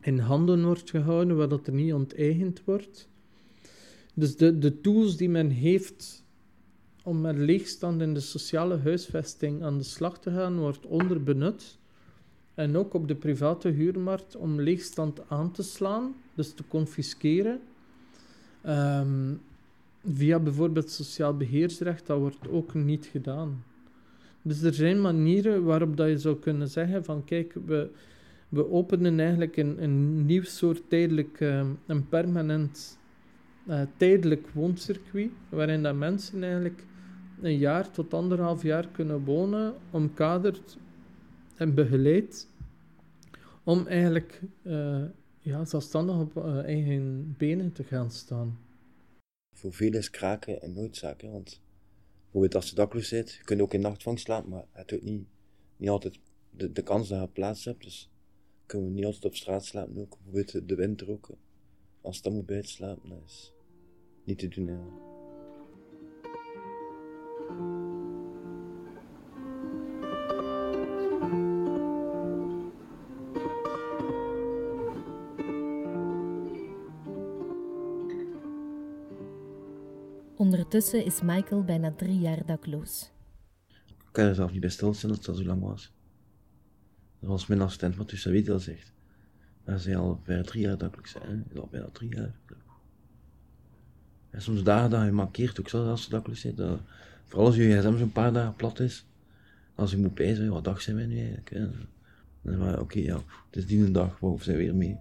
in 0.00 0.18
handen 0.18 0.64
wordt 0.64 0.90
gehouden, 0.90 1.36
waar 1.36 1.48
dat 1.48 1.66
er 1.66 1.72
niet 1.72 1.92
onteigend 1.92 2.64
wordt. 2.64 3.08
Dus 4.18 4.36
de, 4.36 4.58
de 4.58 4.80
tools 4.80 5.16
die 5.16 5.28
men 5.28 5.50
heeft 5.50 6.24
om 7.02 7.20
met 7.20 7.36
leegstand 7.36 8.00
in 8.02 8.14
de 8.14 8.20
sociale 8.20 8.78
huisvesting 8.78 9.62
aan 9.62 9.78
de 9.78 9.84
slag 9.84 10.18
te 10.18 10.30
gaan, 10.30 10.58
wordt 10.58 10.86
onderbenut. 10.86 11.78
En 12.54 12.76
ook 12.76 12.94
op 12.94 13.08
de 13.08 13.14
private 13.14 13.68
huurmarkt 13.68 14.36
om 14.36 14.60
leegstand 14.60 15.20
aan 15.28 15.52
te 15.52 15.62
slaan, 15.62 16.14
dus 16.34 16.52
te 16.52 16.62
confisceren. 16.68 17.60
Um, 18.66 19.40
via 20.12 20.38
bijvoorbeeld 20.38 20.90
sociaal 20.90 21.36
beheersrecht, 21.36 22.06
dat 22.06 22.18
wordt 22.18 22.48
ook 22.48 22.74
niet 22.74 23.06
gedaan. 23.06 23.64
Dus 24.42 24.62
er 24.62 24.74
zijn 24.74 25.00
manieren 25.00 25.64
waarop 25.64 25.96
dat 25.96 26.08
je 26.08 26.18
zou 26.18 26.36
kunnen 26.36 26.68
zeggen 26.68 27.04
van 27.04 27.24
kijk, 27.24 27.56
we, 27.66 27.90
we 28.48 28.70
openen 28.70 29.20
eigenlijk 29.20 29.56
een, 29.56 29.82
een 29.82 30.26
nieuw 30.26 30.42
soort 30.42 30.82
tijdelijk, 30.88 31.40
uh, 31.40 31.66
een 31.86 32.08
permanent 32.08 32.98
uh, 33.66 33.80
tijdelijk 33.96 34.48
wooncircuit, 34.48 35.30
waarin 35.48 35.82
dat 35.82 35.96
mensen 35.96 36.42
eigenlijk 36.42 36.84
een 37.40 37.58
jaar 37.58 37.90
tot 37.90 38.14
anderhalf 38.14 38.62
jaar 38.62 38.88
kunnen 38.88 39.24
wonen, 39.24 39.74
omkaderd 39.90 40.78
en 41.56 41.74
begeleid, 41.74 42.48
om 43.64 43.86
eigenlijk 43.86 44.42
uh, 44.62 45.04
ja, 45.40 45.64
zelfstandig 45.64 46.16
op 46.18 46.46
eigen 46.46 47.34
benen 47.38 47.72
te 47.72 47.84
gaan 47.84 48.10
staan 48.10 48.58
voor 49.56 49.72
velen 49.72 49.98
is 49.98 50.10
kraken 50.10 50.64
een 50.64 50.72
noodzaak. 50.72 51.20
Hè? 51.20 51.30
Want 51.30 51.60
bijvoorbeeld 52.22 52.54
als 52.54 52.68
je 52.68 52.74
dakloos 52.74 53.08
zit, 53.08 53.32
je 53.32 53.44
kunt 53.44 53.60
ook 53.60 53.74
in 53.74 53.80
nachtvang 53.80 54.18
slapen, 54.18 54.50
maar 54.50 54.64
het 54.72 54.88
doet 54.88 55.02
niet, 55.02 55.26
niet 55.76 55.88
altijd 55.88 56.18
de, 56.50 56.72
de 56.72 56.82
kans 56.82 57.08
dat 57.08 57.20
je 57.20 57.28
plaats 57.28 57.64
hebt. 57.64 57.82
Dus 57.82 58.10
kunnen 58.66 58.88
we 58.88 58.94
niet 58.94 59.04
altijd 59.04 59.24
op 59.24 59.34
straat 59.34 59.64
slapen 59.64 59.98
ook. 59.98 60.18
Bijvoorbeeld 60.24 60.68
de 60.68 60.74
winter 60.74 61.10
ook. 61.10 61.30
Als 62.00 62.16
je 62.16 62.22
dan 62.22 62.32
moet 62.32 62.46
buiten 62.46 62.70
slapen, 62.70 63.08
dat 63.08 63.22
is 63.26 63.52
niet 64.26 64.38
te 64.38 64.48
doen. 64.48 64.66
Hè? 64.66 64.76
Ondertussen 80.36 81.04
is 81.04 81.20
Michael 81.22 81.64
bijna 81.64 81.92
drie 81.92 82.18
jaar 82.18 82.46
dakloos. 82.46 83.10
Ik 83.68 84.12
kan 84.12 84.24
er 84.24 84.34
zelf 84.34 84.52
niet 84.52 84.60
bij 84.60 84.70
stilstaan 84.70 85.10
dat 85.10 85.18
het 85.18 85.28
al 85.28 85.34
zo 85.34 85.44
lang 85.44 85.62
was. 85.62 85.92
Dat 87.20 87.30
was 87.30 87.46
mijn 87.46 87.60
assistent 87.60 87.96
wat 87.96 88.08
tussen 88.08 88.32
weet 88.32 88.48
al 88.48 88.58
zegt. 88.58 88.92
Maar 89.64 89.78
ze 89.78 89.96
al 89.96 90.20
bijna 90.24 90.42
drie 90.42 90.62
jaar 90.62 90.78
dakloos 90.78 91.10
zijn. 91.10 91.44
Is 91.50 91.58
al 91.58 91.68
bijna 91.70 91.88
drie 91.92 92.14
jaar. 92.14 92.34
En 94.36 94.42
soms 94.42 94.62
dagen 94.62 94.90
dat 94.90 95.04
je 95.04 95.12
markeert 95.12 95.60
ook 95.60 95.68
zo 95.68 95.88
als 95.88 96.04
je 96.04 96.10
dakloos 96.10 96.40
zit. 96.40 96.56
Dat, 96.56 96.80
vooral 97.24 97.46
als 97.46 97.56
je 97.56 97.78
gsm 97.78 97.98
zo'n 97.98 98.12
paar 98.12 98.32
dagen 98.32 98.54
plat 98.54 98.80
is. 98.80 99.04
Als 99.74 99.90
je 99.90 99.96
moet 99.96 100.14
pezen, 100.14 100.48
wat 100.48 100.64
dag 100.64 100.80
zijn 100.80 100.96
wij 100.96 101.06
nu 101.06 101.18
eigenlijk? 101.18 101.50
Hè? 101.50 101.66
Dan 102.42 102.78
oké, 102.78 102.98
ja, 102.98 103.14
het 103.14 103.56
is 103.56 103.66
die 103.66 103.84
een 103.84 103.92
dag, 103.92 104.18
we 104.20 104.56
weer 104.56 104.74
mee? 104.74 104.98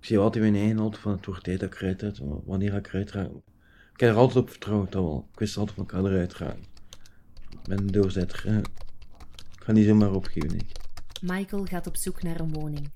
Ik 0.00 0.06
zie 0.06 0.18
altijd 0.18 0.44
mijn 0.44 0.56
eigen 0.56 0.78
auto 0.78 0.98
van 0.98 1.12
het 1.12 1.26
wordt 1.26 1.44
tijd 1.44 1.60
dat 1.60 1.72
ik 1.72 1.80
eruit 1.80 2.02
uit, 2.02 2.20
wanneer 2.44 2.74
ik 2.74 2.86
eruit 2.86 3.10
raak. 3.10 3.30
Ik 3.92 4.00
heb 4.00 4.10
er 4.10 4.16
altijd 4.16 4.44
op 4.44 4.50
vertrouwd 4.50 4.92
dat 4.92 5.02
wel. 5.02 5.28
Ik 5.32 5.38
wist 5.38 5.56
altijd 5.56 5.76
van 5.76 5.88
elkaar 5.88 6.12
eruit 6.12 6.34
gaan. 6.34 6.56
Ik 7.50 7.62
ben 7.62 7.78
een 7.78 7.86
doorzetter. 7.86 8.46
Ik 8.56 9.62
ga 9.62 9.72
niet 9.72 9.86
zomaar 9.86 10.12
opgeven, 10.12 10.54
ik. 10.54 10.72
Michael 11.22 11.64
gaat 11.64 11.86
op 11.86 11.96
zoek 11.96 12.22
naar 12.22 12.40
een 12.40 12.52
woning. 12.52 12.90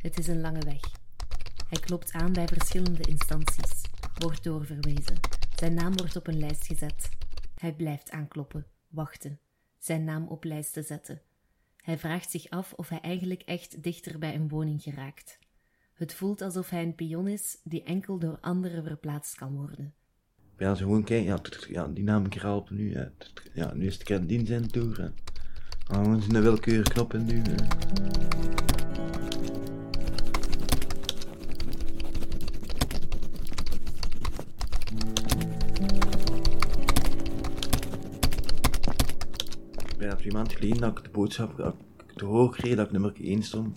Het 0.00 0.18
is 0.18 0.26
een 0.26 0.40
lange 0.40 0.64
weg. 0.64 0.80
Hij 1.68 1.80
klopt 1.80 2.12
aan 2.12 2.32
bij 2.32 2.46
verschillende 2.46 3.02
instanties, 3.02 3.82
wordt 4.22 4.44
doorverwezen. 4.44 5.20
Zijn 5.56 5.74
naam 5.74 5.96
wordt 5.96 6.16
op 6.16 6.26
een 6.26 6.38
lijst 6.38 6.66
gezet. 6.66 7.08
Hij 7.54 7.72
blijft 7.72 8.10
aankloppen, 8.10 8.66
wachten, 8.88 9.38
zijn 9.78 10.04
naam 10.04 10.28
op 10.28 10.44
lijsten 10.44 10.84
zetten. 10.84 11.20
Hij 11.76 11.98
vraagt 11.98 12.30
zich 12.30 12.50
af 12.50 12.72
of 12.72 12.88
hij 12.88 13.00
eigenlijk 13.00 13.42
echt 13.42 13.82
dichter 13.82 14.18
bij 14.18 14.34
een 14.34 14.48
woning 14.48 14.82
geraakt. 14.82 15.38
Het 15.94 16.14
voelt 16.14 16.42
alsof 16.42 16.70
hij 16.70 16.82
een 16.82 16.94
pion 16.94 17.28
is 17.28 17.58
die 17.64 17.82
enkel 17.82 18.18
door 18.18 18.38
anderen 18.40 18.84
verplaatst 18.84 19.34
kan 19.34 19.56
worden 19.56 19.94
ja, 20.62 20.74
zo 20.74 20.84
gewoon 20.84 21.04
kijken, 21.04 21.26
ja, 21.26 21.40
ja 21.68 21.88
die 21.88 22.04
naam 22.04 22.26
ik 22.26 22.70
nu. 22.70 22.90
Ja, 22.90 23.10
ja, 23.54 23.74
nu 23.74 23.86
is 23.86 23.94
het 23.94 24.02
keer 24.02 24.26
dienst 24.26 24.50
in 24.50 24.66
toer. 24.66 24.96
Dan 24.96 25.12
gaan 25.86 26.18
we 26.18 26.34
een 26.34 26.42
willekeurige 26.42 26.92
knop 26.92 27.14
induwen. 27.14 28.71
Bijna 40.02 40.16
twee 40.16 40.32
maanden 40.32 40.56
geleden 40.56 40.80
dat 40.80 40.98
ik 40.98 41.04
de 41.04 41.10
boodschap 41.10 41.74
te 42.14 42.24
hoog 42.24 42.56
kreeg 42.56 42.76
dat 42.76 42.86
ik 42.86 42.92
nummer 42.92 43.12
1 43.20 43.42
stond 43.42 43.76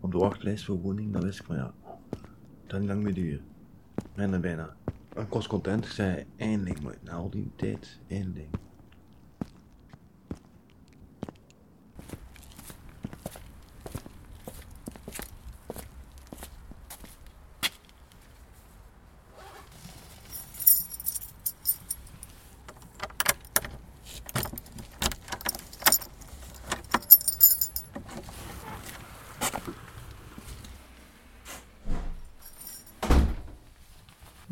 op 0.00 0.12
de 0.12 0.18
wachtlijst 0.18 0.64
voor 0.64 0.80
woning, 0.80 1.12
dan 1.12 1.22
wist 1.22 1.40
ik 1.40 1.46
van 1.46 1.56
ja, 1.56 1.74
dat 2.66 2.80
niet 2.80 2.88
lang 2.88 3.02
meer 3.02 3.14
duren. 3.14 3.44
Bijna 4.14 4.38
bijna. 4.38 4.76
Ik 5.16 5.28
was 5.28 5.46
content. 5.46 5.84
Ik 5.84 5.90
zei, 5.90 6.24
eindelijk, 6.36 6.82
maar 6.82 6.94
na 7.02 7.12
al 7.12 7.30
die 7.30 7.50
tijd, 7.56 8.00
eindelijk. 8.08 8.48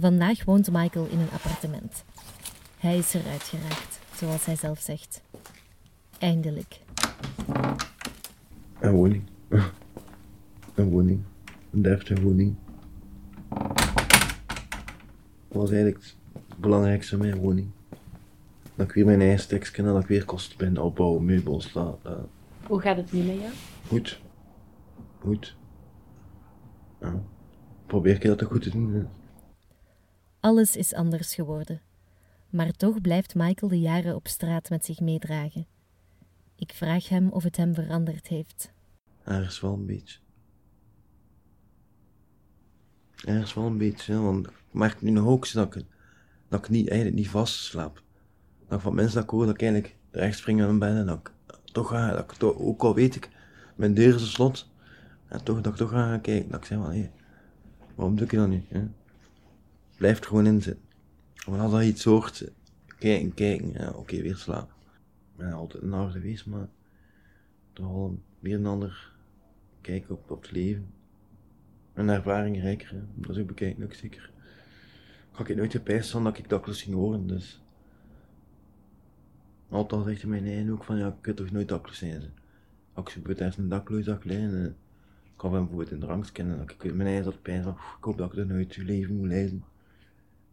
Vandaag 0.02 0.44
woont 0.44 0.70
Michael 0.72 1.06
in 1.06 1.18
een 1.18 1.30
appartement. 1.32 2.04
Hij 2.78 2.98
is 2.98 3.14
eruit 3.14 3.42
geraakt, 3.42 4.00
zoals 4.14 4.44
hij 4.44 4.56
zelf 4.56 4.80
zegt. 4.80 5.22
Eindelijk. 6.18 6.80
Een 8.80 8.92
woning. 8.92 9.22
Een 10.74 10.88
woning. 10.90 11.22
Een 11.70 11.82
deftige 11.82 12.22
woning. 12.22 12.54
Dat 15.48 15.60
was 15.60 15.70
eigenlijk 15.70 16.04
het 16.32 16.58
belangrijkste 16.58 17.16
mijn 17.16 17.36
woning. 17.36 17.70
Dat 18.74 18.88
ik 18.88 18.94
weer 18.94 19.04
mijn 19.04 19.20
eigen 19.20 19.40
stekje 19.40 19.82
dat 19.82 20.02
ik 20.02 20.06
weer 20.06 20.24
kost 20.24 20.56
ben 20.56 20.78
opbouwen, 20.78 21.24
meubels. 21.24 21.72
Dat, 21.72 21.98
Hoe 22.66 22.80
gaat 22.80 22.96
het 22.96 23.12
nu 23.12 23.22
met 23.22 23.40
jou? 23.40 23.52
Goed. 23.86 24.20
Goed. 25.18 25.56
Ja. 27.00 27.22
Probeer 27.86 28.14
ik 28.14 28.22
dat 28.22 28.42
goed 28.42 28.62
te 28.62 28.70
doen. 28.70 29.08
Alles 30.42 30.76
is 30.76 30.94
anders 30.94 31.34
geworden. 31.34 31.80
Maar 32.50 32.70
toch 32.70 33.00
blijft 33.00 33.34
Michael 33.34 33.70
de 33.70 33.80
jaren 33.80 34.14
op 34.14 34.28
straat 34.28 34.70
met 34.70 34.84
zich 34.84 35.00
meedragen. 35.00 35.66
Ik 36.56 36.72
vraag 36.72 37.08
hem 37.08 37.28
of 37.28 37.42
het 37.42 37.56
hem 37.56 37.74
veranderd 37.74 38.26
heeft. 38.26 38.72
Ergens 39.24 39.60
wel 39.60 39.72
een 39.72 39.86
beetje. 39.86 40.18
Ergens 43.24 43.54
wel 43.54 43.66
een 43.66 43.78
beetje, 43.78 44.20
want 44.20 44.46
ik 44.46 44.52
merk 44.70 45.02
nu 45.02 45.10
nog 45.10 45.26
ook 45.26 45.52
dat 45.52 45.74
ik, 45.74 45.84
dat 46.48 46.64
ik 46.64 46.70
niet, 46.70 46.88
eigenlijk 46.88 47.18
niet 47.18 47.30
vast 47.30 47.54
slaap. 47.54 48.02
Dat 48.68 48.78
ik 48.78 48.84
van 48.84 48.94
mensen 48.94 49.14
dat 49.14 49.24
ik 49.24 49.30
hoor 49.30 49.46
dat 49.46 49.54
ik 49.54 49.62
eigenlijk 49.62 49.96
rechts 50.10 50.38
spring 50.38 50.60
in 50.60 50.66
mijn 50.66 50.78
bed 50.78 51.00
en 51.00 51.06
dat 51.06 51.18
ik 51.18 51.32
toch 51.72 51.88
ga, 51.88 52.10
dat 52.10 52.32
ik 52.32 52.42
ook 52.42 52.82
al 52.82 52.94
weet 52.94 53.14
ik, 53.14 53.30
mijn 53.76 53.94
deur 53.94 54.14
is 54.14 54.22
een 54.22 54.26
slot, 54.26 54.68
en 55.28 55.44
toch, 55.44 55.60
dat 55.60 55.72
ik 55.72 55.78
toch 55.78 55.90
ga 55.90 56.18
kijken. 56.18 56.50
Dat 56.50 56.60
ik 56.60 56.66
zeg 56.66 56.78
van, 56.78 56.92
hé, 56.92 57.10
waarom 57.94 58.16
doe 58.16 58.26
ik 58.26 58.32
dat 58.32 58.48
niet? 58.48 58.64
Hè? 58.68 58.84
Blijf 60.02 60.18
er 60.18 60.26
gewoon 60.26 60.46
in 60.46 60.62
zitten. 60.62 60.84
Want 61.46 61.60
als 61.60 61.72
dat 61.72 61.82
iets 61.82 62.04
hoort, 62.04 62.50
kijken, 62.98 63.34
kijken, 63.34 63.72
ja, 63.72 63.90
oké, 63.90 64.22
weer 64.22 64.36
slapen. 64.36 64.74
Ben 65.36 65.52
altijd 65.52 65.82
een 65.82 65.92
harde 65.92 66.12
geweest, 66.12 66.46
maar 66.46 66.68
toch 67.72 67.86
wel 67.86 68.18
weer 68.38 68.54
een 68.54 68.66
ander 68.66 69.12
kijk 69.80 70.10
op, 70.10 70.28
het 70.28 70.50
leven. 70.50 70.86
Een 71.94 72.08
ervaring 72.08 72.60
rijker, 72.60 73.04
dat 73.14 73.30
is 73.30 73.38
ook 73.38 73.46
bekijken 73.46 73.84
ook 73.84 73.94
zeker. 73.94 74.30
Ik 75.30 75.36
had 75.36 75.48
ik 75.48 75.56
nooit 75.56 75.72
gepijst 75.72 76.10
van 76.10 76.24
dat 76.24 76.38
ik 76.38 76.48
dakloos 76.48 76.82
ging 76.82 76.96
worden, 76.96 77.26
dus. 77.26 77.62
Altijd 79.68 80.04
zegt 80.04 80.20
hij 80.20 80.30
mij 80.30 80.40
nee 80.40 80.72
ook 80.72 80.84
van 80.84 80.98
ja, 80.98 81.08
ik 81.08 81.14
kunt 81.20 81.36
toch 81.36 81.50
nooit 81.50 81.68
dakloos 81.68 81.98
zijn. 81.98 82.22
Als 82.92 83.16
ik 83.16 83.22
bijvoorbeeld 83.22 83.56
een 83.56 83.68
dakloos 83.68 84.04
zag 84.04 84.24
liggen, 84.24 84.64
ik 85.34 85.40
had 85.40 85.52
hem 85.52 85.60
bijvoorbeeld 85.60 85.90
in 85.90 86.00
de 86.00 86.06
rangs 86.06 86.32
kennen, 86.32 86.58
dat 86.58 86.70
ik 86.70 86.94
mijn 86.94 87.08
eigen 87.08 87.24
zat 87.24 87.42
pijn 87.42 87.62
van, 87.62 87.72
ik 87.72 88.04
hoop 88.04 88.18
dat 88.18 88.32
ik 88.32 88.38
er 88.38 88.46
nooit 88.46 88.74
je 88.74 88.84
leven 88.84 89.16
moet 89.16 89.28
leiden. 89.28 89.64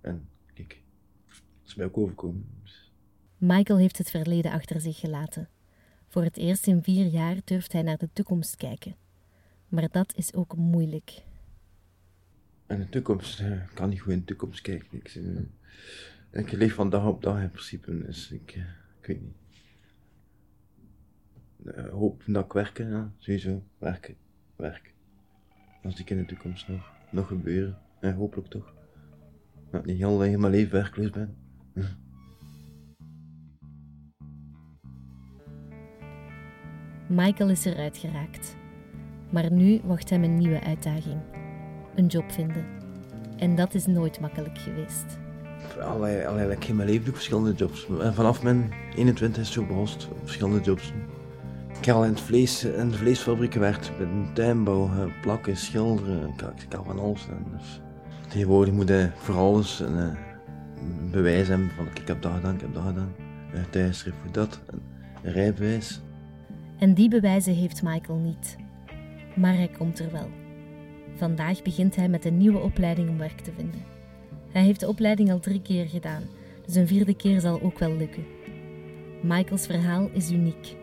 En 0.01 0.29
kijk, 0.53 0.81
dat 1.27 1.67
is 1.67 1.75
mij 1.75 1.85
ook 1.85 1.97
overkomen. 1.97 2.45
Dus. 2.63 2.91
Michael 3.38 3.79
heeft 3.79 3.97
het 3.97 4.09
verleden 4.09 4.51
achter 4.51 4.81
zich 4.81 4.99
gelaten. 4.99 5.49
Voor 6.07 6.23
het 6.23 6.38
eerst 6.38 6.67
in 6.67 6.83
vier 6.83 7.05
jaar 7.05 7.35
durft 7.43 7.73
hij 7.73 7.81
naar 7.81 7.97
de 7.97 8.09
toekomst 8.13 8.55
kijken. 8.55 8.95
Maar 9.67 9.89
dat 9.91 10.13
is 10.15 10.33
ook 10.33 10.55
moeilijk. 10.55 11.23
En 12.65 12.79
de 12.79 12.89
toekomst, 12.89 13.39
eh, 13.39 13.51
ik 13.51 13.71
kan 13.73 13.89
niet 13.89 14.01
goed 14.01 14.12
in 14.12 14.19
de 14.19 14.25
toekomst 14.25 14.62
kijken. 14.62 14.97
Ik, 14.97 15.15
eh, 16.31 16.41
ik 16.41 16.51
leef 16.51 16.73
van 16.73 16.89
dag 16.89 17.05
op 17.05 17.21
dag 17.21 17.41
in 17.41 17.51
principe, 17.51 18.05
dus 18.05 18.31
ik, 18.31 18.51
eh, 18.51 18.62
ik 19.01 19.07
weet 19.07 19.21
niet. 19.21 19.38
Uh, 21.63 21.89
hoop 21.89 22.23
dat 22.25 22.45
ik 22.45 22.53
werken, 22.53 22.89
ja, 22.89 23.12
sowieso, 23.17 23.63
werken, 23.77 24.15
werken. 24.55 24.91
Dat 25.81 25.91
zie 25.91 26.01
ik 26.01 26.09
in 26.09 26.17
de 26.17 26.25
toekomst 26.25 26.67
nog, 26.67 26.91
nog 27.12 27.27
gebeuren. 27.27 27.77
En 27.99 28.13
hopelijk 28.13 28.47
toch. 28.47 28.73
Dat 29.71 29.79
ik 29.82 29.86
niet 29.86 29.97
heel 29.97 30.23
in 30.23 30.39
mijn 30.39 30.53
leven 30.53 30.71
werkloos 30.71 31.10
ben. 31.10 31.36
Michael 37.08 37.49
is 37.49 37.65
eruit 37.65 37.97
geraakt. 37.97 38.55
Maar 39.29 39.51
nu 39.51 39.82
wacht 39.84 40.10
hem 40.10 40.23
een 40.23 40.38
nieuwe 40.38 40.62
uitdaging. 40.62 41.21
Een 41.95 42.05
job 42.05 42.32
vinden. 42.32 42.65
En 43.38 43.55
dat 43.55 43.73
is 43.73 43.86
nooit 43.86 44.19
makkelijk 44.19 44.58
geweest. 44.58 45.17
Allerlei, 45.82 46.25
allerlei, 46.25 46.51
ik 46.51 46.65
in 46.65 46.75
mijn 46.75 46.89
leven 46.89 47.05
doe 47.05 47.13
verschillende 47.13 47.53
jobs. 47.53 47.88
En 48.01 48.13
vanaf 48.13 48.43
mijn 48.43 48.73
21 48.95 49.41
is 49.41 49.51
zo 49.51 49.65
behost, 49.65 50.08
verschillende 50.23 50.62
jobs. 50.62 50.93
Ik 51.77 51.86
heb 51.86 51.95
al 51.95 52.03
in, 52.03 52.10
het 52.10 52.21
vlees, 52.21 52.63
in 52.63 52.89
de 52.89 52.97
vleesfabriek 52.97 53.53
gewerkt, 53.53 53.91
de 53.97 54.23
tuinbouw, 54.34 54.86
eh, 54.86 55.21
plakken, 55.21 55.58
schilderen, 55.58 56.27
ik 56.27 56.41
ik 56.41 56.69
kan 56.69 56.86
van 56.86 56.99
alles. 56.99 57.27
En 57.29 57.45
dus 57.58 57.82
tegenwoordig 58.30 58.74
moet 58.74 58.88
je 58.88 59.10
voor 59.15 59.36
alles 59.36 59.80
een, 59.80 59.98
een 59.98 61.12
bewijs 61.12 61.48
hebben 61.48 61.70
van 61.70 61.86
ik 61.86 62.08
heb 62.08 62.22
dat 62.22 62.34
gedaan, 62.34 62.56
ik 62.56 62.62
heb 62.62 62.74
dat 62.74 62.84
gedaan. 62.84 63.15
Een 63.54 63.70
thuisschrift 63.70 64.18
voor 64.22 64.32
dat, 64.32 64.60
een 65.22 65.32
rijbewijs. 65.32 66.02
En 66.78 66.94
die 66.94 67.10
bewijzen 67.10 67.54
heeft 67.54 67.84
Michael 67.84 68.18
niet. 68.18 68.58
Maar 69.36 69.54
hij 69.54 69.70
komt 69.78 70.00
er 70.00 70.12
wel. 70.12 70.30
Vandaag 71.15 71.62
begint 71.62 71.96
hij 71.96 72.10
met 72.10 72.26
een 72.26 72.38
nieuwe 72.38 72.60
opleiding 72.60 73.10
om 73.10 73.18
werk 73.18 73.39
te 73.39 73.52
vinden. 73.56 73.84
Hij 74.52 74.63
heeft 74.63 74.80
de 74.80 74.88
opleiding 74.88 75.32
al 75.32 75.39
drie 75.39 75.62
keer 75.62 75.86
gedaan, 75.86 76.24
dus 76.65 76.76
een 76.76 76.88
vierde 76.88 77.15
keer 77.15 77.39
zal 77.39 77.62
ook 77.62 77.80
wel 77.80 77.96
lukken. 77.96 78.26
Michaels 79.22 79.65
verhaal 79.65 80.10
is 80.13 80.32
uniek, 80.32 80.76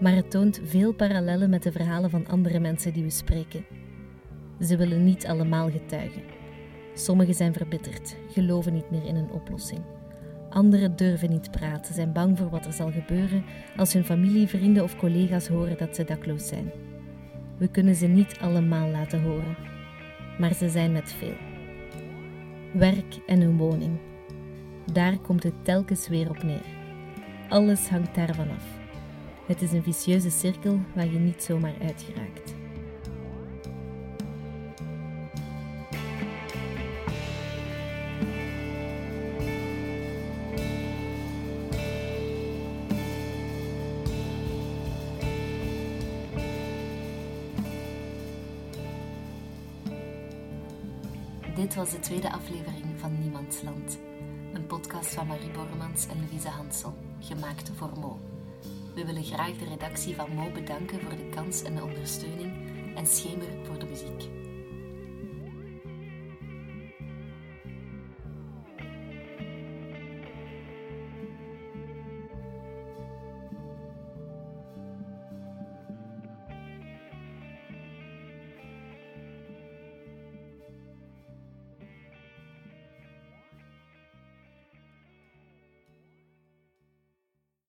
maar 0.00 0.14
het 0.14 0.30
toont 0.30 0.60
veel 0.64 0.92
parallellen 0.92 1.50
met 1.50 1.62
de 1.62 1.72
verhalen 1.72 2.10
van 2.10 2.26
andere 2.26 2.58
mensen 2.58 2.92
die 2.92 3.02
we 3.02 3.10
spreken. 3.10 3.64
Ze 4.60 4.76
willen 4.76 5.04
niet 5.04 5.26
allemaal 5.26 5.70
getuigen. 5.70 6.39
Sommigen 6.94 7.34
zijn 7.34 7.52
verbitterd, 7.52 8.16
geloven 8.28 8.72
niet 8.72 8.90
meer 8.90 9.04
in 9.04 9.16
een 9.16 9.30
oplossing. 9.30 9.80
Anderen 10.50 10.96
durven 10.96 11.30
niet 11.30 11.50
praten, 11.50 11.94
zijn 11.94 12.12
bang 12.12 12.38
voor 12.38 12.50
wat 12.50 12.66
er 12.66 12.72
zal 12.72 12.90
gebeuren 12.90 13.44
als 13.76 13.92
hun 13.92 14.04
familie, 14.04 14.48
vrienden 14.48 14.82
of 14.82 14.96
collega's 14.96 15.48
horen 15.48 15.78
dat 15.78 15.96
ze 15.96 16.04
dakloos 16.04 16.46
zijn. 16.46 16.70
We 17.56 17.68
kunnen 17.68 17.94
ze 17.94 18.06
niet 18.06 18.38
allemaal 18.40 18.88
laten 18.88 19.22
horen, 19.22 19.56
maar 20.38 20.54
ze 20.54 20.68
zijn 20.68 20.92
met 20.92 21.12
veel. 21.12 21.36
Werk 22.72 23.18
en 23.26 23.40
een 23.40 23.56
woning. 23.56 23.98
Daar 24.92 25.18
komt 25.18 25.42
het 25.42 25.64
telkens 25.64 26.08
weer 26.08 26.30
op 26.30 26.42
neer. 26.42 26.64
Alles 27.48 27.88
hangt 27.88 28.14
daarvan 28.14 28.50
af. 28.50 28.64
Het 29.46 29.62
is 29.62 29.72
een 29.72 29.82
vicieuze 29.82 30.30
cirkel 30.30 30.78
waar 30.94 31.12
je 31.12 31.18
niet 31.18 31.42
zomaar 31.42 31.74
uit 31.82 32.02
geraakt. 32.02 32.59
Dit 51.60 51.74
was 51.74 51.90
de 51.90 51.98
tweede 51.98 52.32
aflevering 52.32 53.00
van 53.00 53.20
Niemandsland. 53.20 53.98
Een 54.52 54.66
podcast 54.66 55.14
van 55.14 55.26
Marie 55.26 55.50
Bormans 55.50 56.06
en 56.06 56.20
Louise 56.20 56.48
Hansel, 56.48 56.94
gemaakt 57.20 57.70
voor 57.76 57.98
Mo. 57.98 58.20
We 58.94 59.04
willen 59.04 59.24
graag 59.24 59.56
de 59.56 59.64
redactie 59.64 60.14
van 60.14 60.34
Mo 60.34 60.50
bedanken 60.50 61.00
voor 61.00 61.16
de 61.16 61.28
kans 61.28 61.62
en 61.62 61.74
de 61.74 61.82
ondersteuning 61.82 62.52
en 62.96 63.06
Schemer 63.06 63.48
voor 63.66 63.78
de 63.78 63.86
muziek. 63.86 64.49